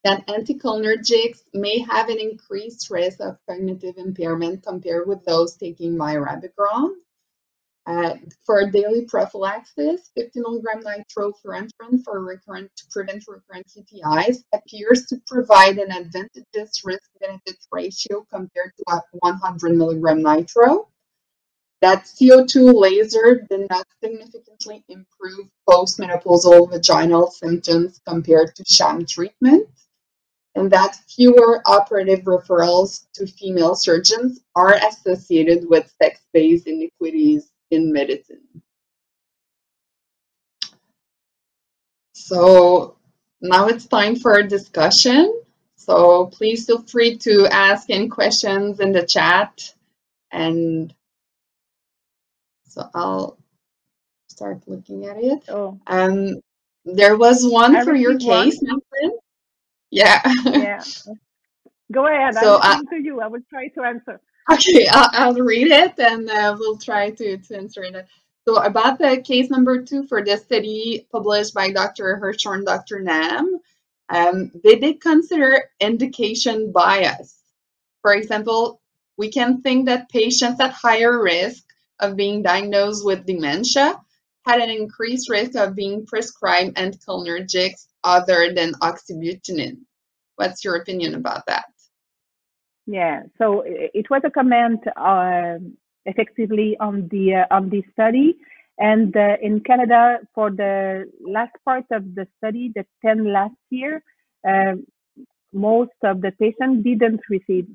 [0.04, 6.96] That anticholinergics may have an increased risk of cognitive impairment compared with those taking mirabegron.
[7.86, 15.22] Uh, for daily prophylaxis, 50 milligram nitrofurantoin for recurrent to prevent recurrent UTIs appears to
[15.28, 20.90] provide an advantageous risk-benefit ratio compared to 100 milligram nitro.
[21.82, 29.68] That CO2 laser did not significantly improve postmenopausal vaginal symptoms compared to sham treatment,
[30.56, 38.42] and that fewer operative referrals to female surgeons are associated with sex-based inequities in medicine.
[42.14, 42.98] So
[43.42, 45.42] now it's time for a discussion.
[45.76, 49.74] So please feel free to ask any questions in the chat
[50.32, 50.94] and
[52.66, 53.38] so I'll
[54.30, 55.44] start looking at it.
[55.50, 55.78] Oh.
[55.88, 56.42] Um,
[56.86, 58.82] there was one I for your case, one.
[59.92, 60.22] Yeah.
[60.46, 60.82] Yeah.
[61.92, 62.36] Go ahead.
[62.36, 63.22] So, I'm uh, to you.
[63.22, 64.22] I will try to answer.
[64.52, 68.08] Okay, I'll, I'll read it and uh, we'll try to, to answer it.
[68.48, 72.20] So about the case number two for this study published by Dr.
[72.22, 73.02] Hirschhorn and Dr.
[73.02, 73.60] Nam,
[74.10, 77.38] um, they did consider indication bias.
[78.02, 78.82] For example,
[79.18, 81.64] we can think that patients at higher risk
[82.00, 84.00] of being diagnosed with dementia
[84.46, 89.78] had an increased risk of being prescribed anticholinergics other than oxybutynin.
[90.36, 91.66] What's your opinion about that?
[92.88, 95.58] Yeah, so it was a comment uh,
[96.06, 98.36] effectively on the uh, on the study,
[98.80, 104.04] and uh, in Canada for the last part of the study, the 10 last year,
[104.48, 104.86] um,
[105.54, 107.68] most of the patients didn't receive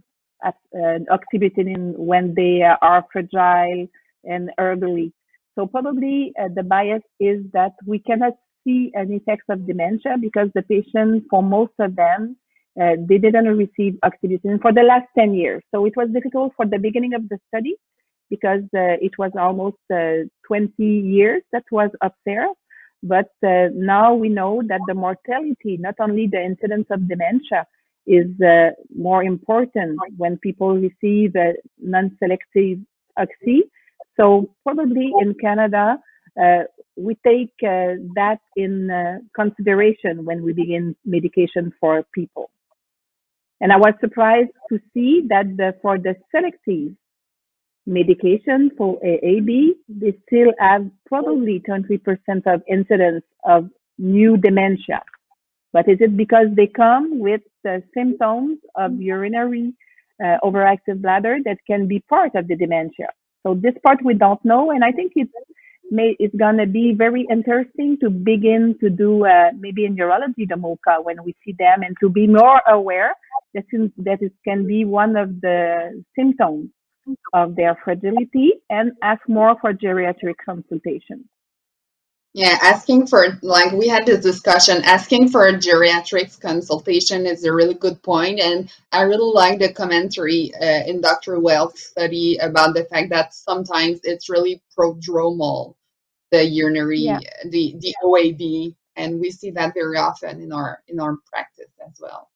[0.44, 3.86] uh, oxybutynin when they are fragile
[4.24, 5.12] and elderly.
[5.56, 8.34] So probably uh, the bias is that we cannot
[8.64, 12.36] see an effects of dementia because the patient, for most of them,
[12.80, 15.62] uh, they didn't receive oxybutynin for the last 10 years.
[15.74, 17.76] So it was difficult for the beginning of the study
[18.28, 22.48] because uh, it was almost uh, 20 years that was up there.
[23.02, 27.66] But uh, now we know that the mortality, not only the incidence of dementia,
[28.06, 31.34] is uh, more important when people receive
[31.78, 32.78] non-selective
[33.16, 33.62] oxy,
[34.16, 35.98] so probably in Canada,
[36.40, 36.64] uh,
[36.96, 42.50] we take uh, that in uh, consideration when we begin medication for people.
[43.60, 46.94] And I was surprised to see that the, for the selective
[47.86, 52.00] medication for OAB, they still have probably 20%
[52.46, 55.02] of incidence of new dementia.
[55.72, 59.72] But is it because they come with the symptoms of urinary
[60.22, 63.08] uh, overactive bladder that can be part of the dementia?
[63.46, 65.30] So this part we don't know, and I think it's
[65.88, 70.56] may it's gonna be very interesting to begin to do uh, maybe in urology the
[70.56, 73.14] MOCA when we see them, and to be more aware
[73.54, 73.64] that
[73.98, 76.70] that it can be one of the symptoms
[77.32, 81.28] of their fragility, and ask more for geriatric consultation.
[82.36, 87.52] Yeah, asking for, like we had this discussion, asking for a geriatrics consultation is a
[87.52, 88.40] really good point.
[88.40, 91.40] And I really like the commentary uh, in Dr.
[91.40, 95.76] Wells' study about the fact that sometimes it's really prodromal,
[96.30, 97.20] the urinary, yeah.
[97.46, 98.74] the, the OAB.
[98.96, 102.28] And we see that very often in our in our practice as well.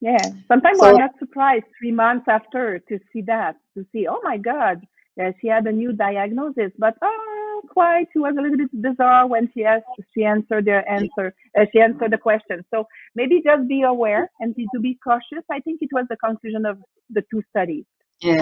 [0.00, 4.20] Yeah, sometimes so, we're not surprised three months after to see that, to see, oh
[4.22, 7.35] my God, yeah, she had a new diagnosis, but oh,
[7.66, 8.06] quite.
[8.12, 11.80] She was a little bit bizarre when she asked, she answered the answer, uh, she
[11.80, 12.64] answered the question.
[12.72, 15.44] So maybe just be aware and to be cautious.
[15.50, 16.78] I think it was the conclusion of
[17.10, 17.84] the two studies.
[18.20, 18.40] Yeah.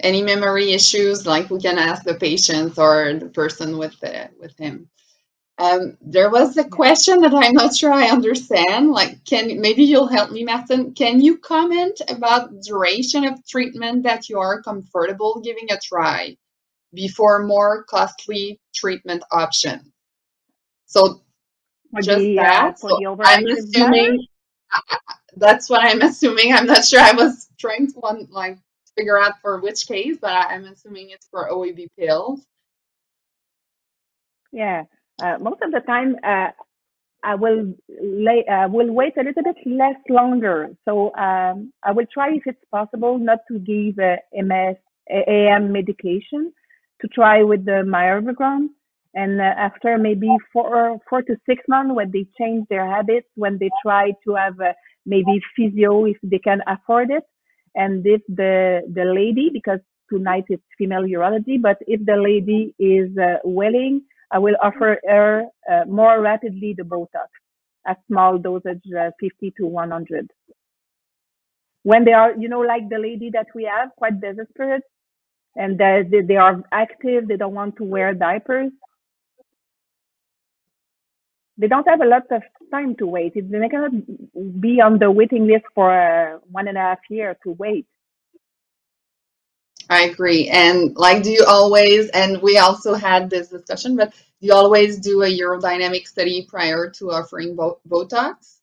[0.00, 4.56] Any memory issues, like we can ask the patient or the person with the, with
[4.58, 4.88] him.
[5.58, 8.90] Um, there was a question that I'm not sure I understand.
[8.90, 10.94] Like, can maybe you'll help me, Martin?
[10.94, 16.36] Can you comment about duration of treatment that you are comfortable giving a try?
[16.94, 19.90] Before more costly treatment options.
[20.86, 21.22] So
[21.90, 22.74] for just the, that.
[22.74, 24.26] Uh, so I'm assuming
[25.36, 26.52] that's what I'm assuming.
[26.52, 27.00] I'm not sure.
[27.00, 28.58] I was trying to one, like
[28.96, 32.46] figure out for which case, but I, am assuming it's for OAB pills.
[34.52, 34.84] Yeah,
[35.22, 36.50] uh, most of the time uh,
[37.24, 40.68] I will lay, uh, will wait a little bit less longer.
[40.84, 44.76] So um, I will try if it's possible not to give uh, MS
[45.10, 46.52] AM medication
[47.04, 48.68] to try with the mirabegron.
[49.14, 53.58] And uh, after maybe four, four to six months, when they change their habits, when
[53.58, 54.72] they try to have uh,
[55.06, 57.22] maybe physio if they can afford it,
[57.76, 59.78] and if the the lady, because
[60.10, 64.02] tonight it's female urology, but if the lady is uh, willing,
[64.32, 67.28] I will offer her uh, more rapidly the Botox
[67.86, 70.30] at small dosage, uh, 50 to 100.
[71.84, 74.82] When they are, you know, like the lady that we have, quite desperate,
[75.56, 78.72] and they, they are active, they don't want to wear diapers.
[81.56, 82.42] They don't have a lot of
[82.72, 83.34] time to wait.
[83.34, 83.92] They cannot
[84.60, 87.86] be on the waiting list for uh, one and a half year to wait.
[89.88, 90.48] I agree.
[90.48, 94.98] And like, do you always, and we also had this discussion, but do you always
[94.98, 98.58] do a urodynamic study prior to offering Botox?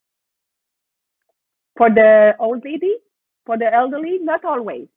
[1.77, 2.97] For the old lady?
[3.45, 4.19] For the elderly?
[4.21, 4.87] Not always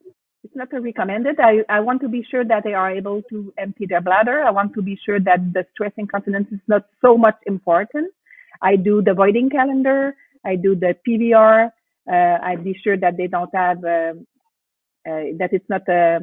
[0.45, 1.39] it's not recommended.
[1.39, 4.43] I, I want to be sure that they are able to empty their bladder.
[4.43, 8.13] I want to be sure that the stress incontinence is not so much important.
[8.61, 10.15] I do the voiding calendar.
[10.45, 11.71] I do the PVR.
[12.07, 14.13] Uh, I be sure that they don't have uh,
[15.09, 16.19] uh, that it's not a,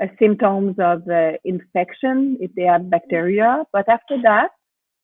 [0.00, 3.64] a symptoms of uh, infection if they have bacteria.
[3.72, 4.50] But after that,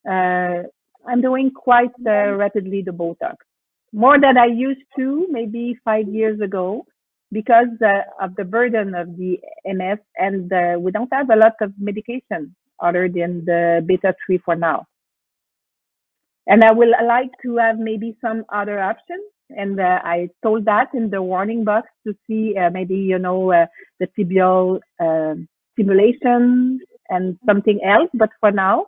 [0.06, 0.68] uh,
[1.08, 3.36] I'm doing quite uh, rapidly the Botox,
[3.92, 6.84] more than I used to maybe five years ago
[7.32, 11.54] because uh, of the burden of the MS, and uh, we don't have a lot
[11.60, 14.86] of medication other than the beta 3 for now.
[16.46, 19.24] And I will like to have maybe some other options.
[19.50, 23.52] And uh, I told that in the warning box to see uh, maybe, you know,
[23.52, 23.66] uh,
[24.00, 28.10] the tibial um, stimulation and something else.
[28.14, 28.86] But for now,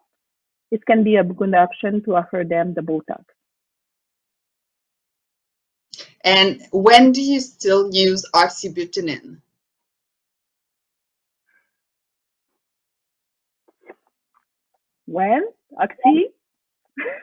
[0.71, 3.25] it can be a good option to offer them the Botox.
[6.25, 9.43] And when do you still use oxybutynin?
[15.07, 15.43] When?
[15.79, 16.33] Oxy?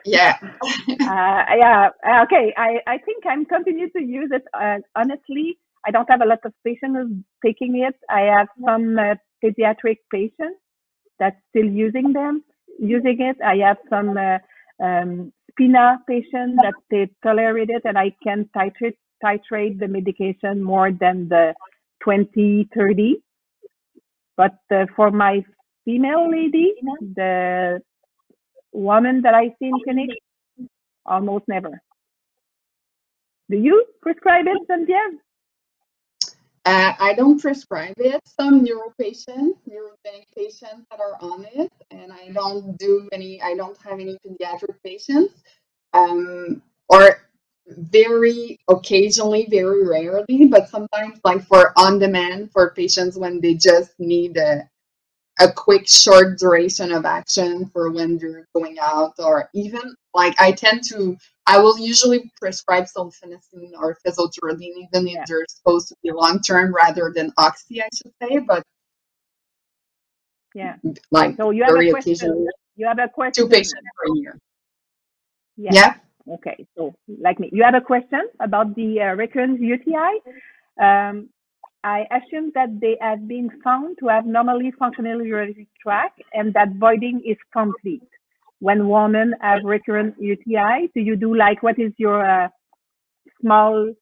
[0.04, 0.36] Yeah.
[1.06, 1.88] uh, yeah.
[2.06, 2.54] Uh, okay.
[2.56, 4.42] I, I think I'm continue to use it.
[4.54, 7.94] Uh, honestly, I don't have a lot of patients taking it.
[8.10, 10.58] I have some uh, pediatric patients
[11.18, 12.44] that's still using them,
[12.78, 13.36] using it.
[13.44, 14.38] I have some uh,
[14.84, 20.92] um, SPINA patient that they tolerate it and I can titrate, titrate the medication more
[20.92, 21.54] than the
[22.04, 23.16] 20, 30.
[24.36, 25.44] But uh, for my
[25.84, 26.74] female lady,
[27.16, 27.80] the
[28.72, 30.10] woman that I see in clinic,
[31.04, 31.80] almost never.
[33.50, 35.18] Do you prescribe it, Genevieve?
[36.68, 38.20] Uh, I don't prescribe it.
[38.26, 43.40] Some neuro patients, neurogenic patients that are on it, and I don't do any.
[43.40, 45.32] I don't have any pediatric patients,
[45.94, 46.60] um,
[46.90, 47.22] or
[47.68, 53.98] very occasionally, very rarely, but sometimes, like for on demand for patients when they just
[53.98, 54.68] need a
[55.40, 59.82] a quick short duration of action for when you're going out or even
[60.14, 61.16] like i tend to
[61.46, 66.74] i will usually prescribe solifenacin or fesoterodine even if they're supposed to be long term
[66.74, 68.62] rather than oxy i should say but
[70.54, 70.76] Yeah.
[71.10, 72.46] like So you have very a question.
[72.76, 73.44] You have a question.
[73.44, 74.38] two patients per year
[75.56, 75.72] Yeah.
[75.72, 75.94] yeah
[76.34, 76.66] Okay.
[76.76, 80.20] So like me, you have a question about the uh, recurrent UTI.
[80.80, 81.30] Um,
[81.84, 86.68] I assume that they have been found to have normally functional urinary tract and that
[86.76, 88.02] voiding is complete.
[88.60, 92.48] When women have recurrent UTI, do you do like what is your uh,
[93.40, 93.94] small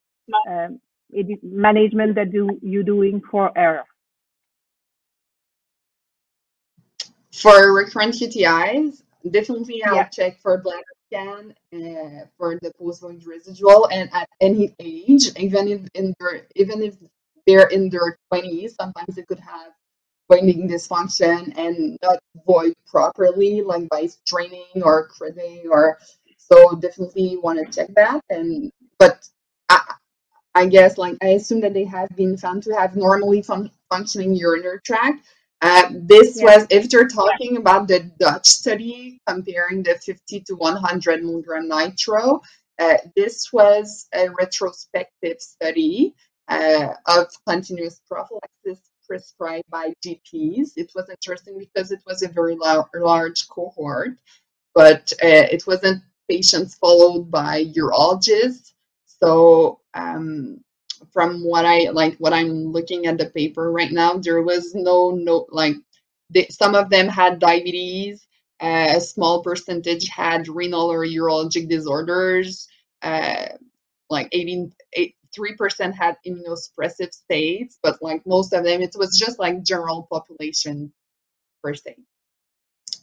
[0.48, 0.80] um,
[1.12, 3.84] edi- management that do you doing for error?
[7.32, 10.08] for recurrent UTIs, definitely I'll Yeah.
[10.08, 15.80] check for bladder scan uh, for the post-void residual, and at any age, even if
[15.94, 16.96] in their even if
[17.46, 19.72] they're in their twenties, sometimes they could have
[20.30, 25.98] voiding dysfunction and not void properly, like by straining or cribbing, or
[26.38, 28.20] so definitely want to check that.
[28.30, 29.28] And but
[29.68, 29.80] I,
[30.54, 34.34] I guess like I assume that they have been found to have normally fun- functioning
[34.34, 35.26] urinary tract.
[35.62, 36.44] Uh, this Yeah.
[36.44, 42.40] was if you're talking about the Dutch study comparing the 50 to 100 milligram nitro.
[42.78, 46.14] Uh, this was a retrospective study
[46.48, 50.72] uh, of continuous prophylaxis prescribed by GPs.
[50.76, 54.10] It was interesting because it was a very lar- large cohort,
[54.74, 58.72] but uh, it wasn't patients followed by urologists.
[59.06, 60.60] So um,
[61.12, 65.10] from what I like, what I'm looking at the paper right now, there was no
[65.12, 65.76] no like
[66.50, 68.26] some of them had diabetes.
[68.60, 72.68] Uh, a small percentage had renal or urologic disorders.
[73.02, 73.46] Uh,
[74.10, 74.72] like 18,
[75.38, 80.92] 3% had immunosuppressive states, but like most of them, it was just like general population
[81.62, 81.96] per se.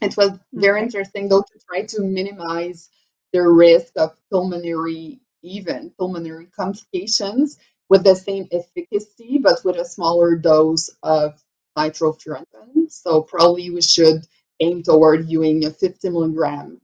[0.01, 2.89] It was very interesting though to try to minimize
[3.31, 7.57] the risk of pulmonary, even pulmonary complications
[7.89, 11.41] with the same efficacy, but with a smaller dose of
[11.77, 12.89] nitrofurantoin.
[12.89, 14.25] So probably we should
[14.59, 16.81] aim toward using a 50 milligram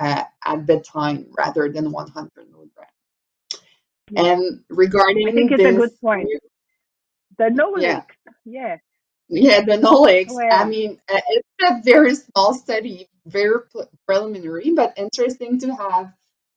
[0.00, 2.86] uh, at bedtime rather than 100 milligram.
[4.16, 6.28] And regarding I think it's this, a good point.
[7.38, 7.82] The knowledge.
[7.82, 8.02] yeah,
[8.44, 8.78] Yeah.
[9.28, 10.32] yeah, the Nolix.
[10.50, 16.12] I mean, it's a very small study, very pre- preliminary, but interesting to have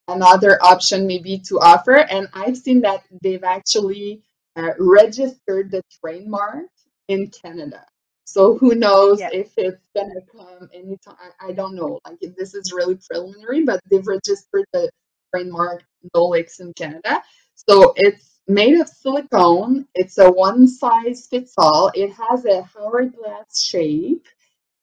[0.08, 1.98] another option maybe to offer.
[1.98, 4.24] And I've seen that they've actually
[4.56, 6.66] uh, registered the trademark
[7.08, 7.86] in Canada.
[8.26, 9.30] So who knows yeah.
[9.34, 11.16] if it's gonna come anytime?
[11.42, 12.00] I, I don't know.
[12.06, 14.90] Like if this is really preliminary, but they've registered the
[15.34, 15.84] trademark
[16.16, 17.22] Nolix in Canada.
[17.70, 19.88] So it's made of silicone.
[19.96, 21.92] It's a one size fits all.
[21.94, 24.26] It has a hourglass shape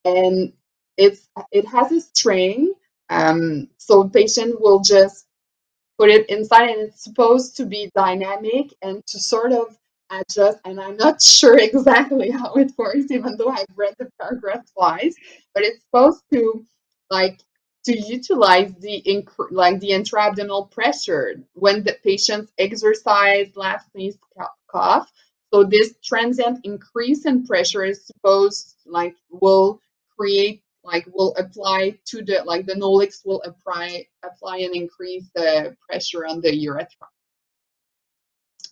[0.04, 0.52] and
[0.96, 2.74] it's it has a string.
[3.10, 5.26] Um, so patient will just
[5.98, 9.76] put it inside and it's supposed to be dynamic and to sort of
[10.10, 14.64] adjust and i'm not sure exactly how it works even though i've read the paragraph
[14.76, 15.14] twice
[15.54, 16.64] but it's supposed to
[17.10, 17.40] like
[17.88, 24.18] to utilize the inc- like the intra-abdominal pressure when the patients exercise laugh sneeze
[24.70, 25.10] cough
[25.52, 29.80] so this transient increase in pressure is supposed like will
[30.16, 35.76] create like will apply to the like the Nolix will apply apply and increase the
[35.86, 37.08] pressure on the urethra.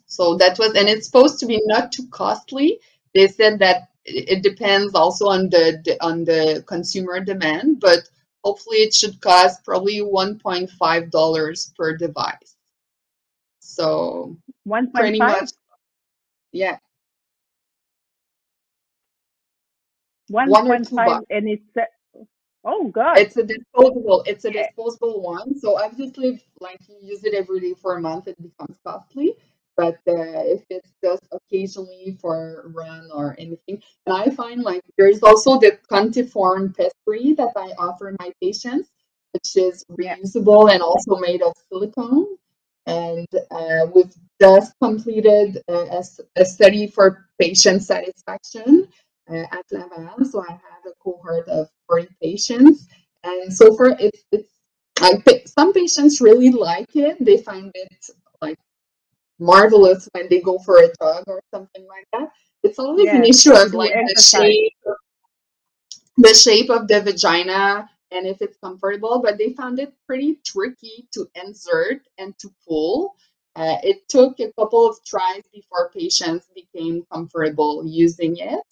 [0.07, 2.81] So that was and it's supposed to be not too costly.
[3.15, 8.09] They said that it depends also on the on the consumer demand, but
[8.47, 12.57] hopefully it should cost probably 1.5 dollars per device.
[13.59, 14.37] So
[14.95, 15.19] pretty 1.5?
[15.19, 15.51] much
[16.53, 16.77] yeah,
[20.31, 21.27] 1.5 one or two bucks.
[21.31, 22.23] and it's uh,
[22.65, 24.23] oh god It's a disposable.
[24.27, 25.59] It's a disposable one.
[25.59, 29.35] So obviously, if, like you use it every day for a month, it becomes costly.
[29.77, 34.83] But uh, if it's just occasionally for a run or anything, and I find like
[34.97, 38.89] there's also the Contiform pessary that I offer my patients,
[39.33, 42.27] which is reusable and also made of silicone.
[42.87, 48.89] And uh, we've just completed a study for patient satisfaction
[49.29, 50.25] uh, at Laval.
[50.25, 52.87] So I have a cohort of 40 patients.
[53.25, 54.53] And so far, it's, it's
[55.01, 57.17] like some patients really like it.
[57.21, 58.11] They find it
[59.39, 62.31] marvelous when they go for a jog or something like that.
[62.63, 64.73] It's always an issue of like the shape,
[66.17, 71.09] the shape of the vagina and if it's comfortable, but they found it pretty tricky
[71.13, 73.17] to insert and to pull.
[73.57, 78.67] Uh, it took a couple of tries before patients became comfortable using it,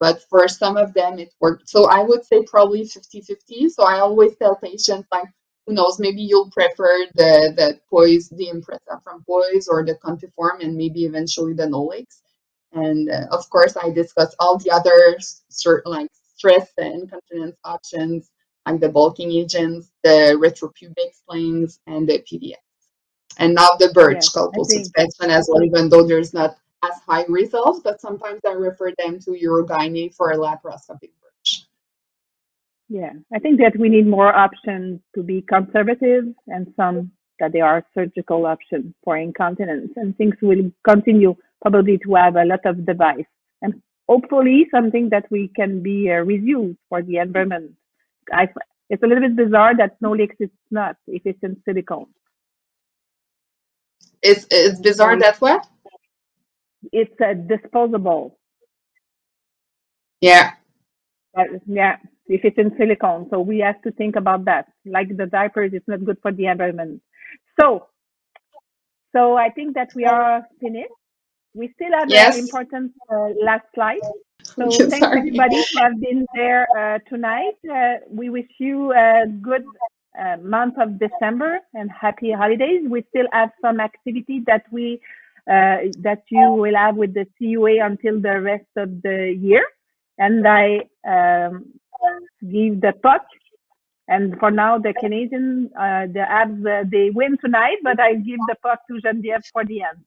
[0.00, 1.68] but for some of them it worked.
[1.68, 3.68] So I would say probably 50 50.
[3.68, 5.28] So I always tell patients, like,
[5.66, 10.62] who knows, maybe you'll prefer the, the poise, the Impressa from Poise or the Contiform
[10.62, 12.20] and maybe eventually the Nolix.
[12.72, 15.16] And uh, of course, I discuss all the other
[15.48, 18.30] certain like stress and incontinence options,
[18.66, 22.56] like the bulking agents, the retropubic slings, and the PDX.
[23.38, 26.34] And now the Burch Yes, called I post think suspension as well, even though there's
[26.34, 31.12] not as high results, but sometimes I refer them to Urogyne for a laparoscopic.
[32.88, 37.64] Yeah, I think that we need more options to be conservative and some that there
[37.64, 42.86] are surgical options for incontinence and things will continue probably to have a lot of
[42.86, 43.24] device
[43.62, 47.72] and hopefully something that we can be uh, reused for the environment.
[48.32, 48.48] I,
[48.90, 52.06] it's a little bit bizarre that Nolix is not if it's in silicone.
[54.22, 55.66] It's, it's bizarre that what?
[56.92, 58.38] it's uh, disposable.
[60.20, 60.52] Yeah.
[61.66, 61.96] Yeah,
[62.32, 63.28] if it's in silicone.
[63.30, 64.66] So we have to think about that.
[64.86, 67.02] Like the diapers, it's not good for the environment.
[67.60, 67.88] So,
[69.12, 70.92] so I think that we are finished.
[71.54, 74.00] We still have an important uh, last slide.
[74.58, 75.18] So Okay, thanks sorry.
[75.18, 77.56] everybody who have been there uh, tonight.
[77.70, 79.64] Uh, we wish you a good
[80.18, 82.82] uh, month of December and happy holidays.
[82.88, 85.00] We still have some activity that we
[85.50, 89.64] uh, that you will have with the CUA until the rest of the year.
[90.18, 91.72] And I um,
[92.40, 93.24] give the puck.
[94.08, 98.40] And for now, the Canadian, uh, the Abs, uh, they win tonight, but I give
[98.48, 99.98] the puck to Geneviève for the end.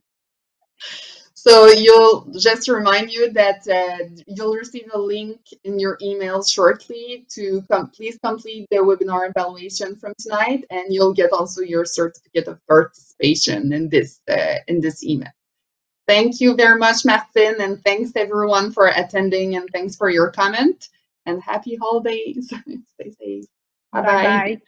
[1.34, 7.26] So you'll just remind you that uh, you'll receive a link in your email shortly
[7.30, 12.48] to com- please complete the webinar evaluation from tonight, and you'll get also your certificate
[12.48, 15.32] of participation in this uh, in this email.
[16.08, 20.90] Thank you very much, Martin, and thanks everyone for attending, and thanks for your comment.
[21.26, 22.52] And happy holidays.
[22.94, 23.46] Stay safe.
[23.92, 24.24] Bye Bye bye.
[24.24, 24.62] bye.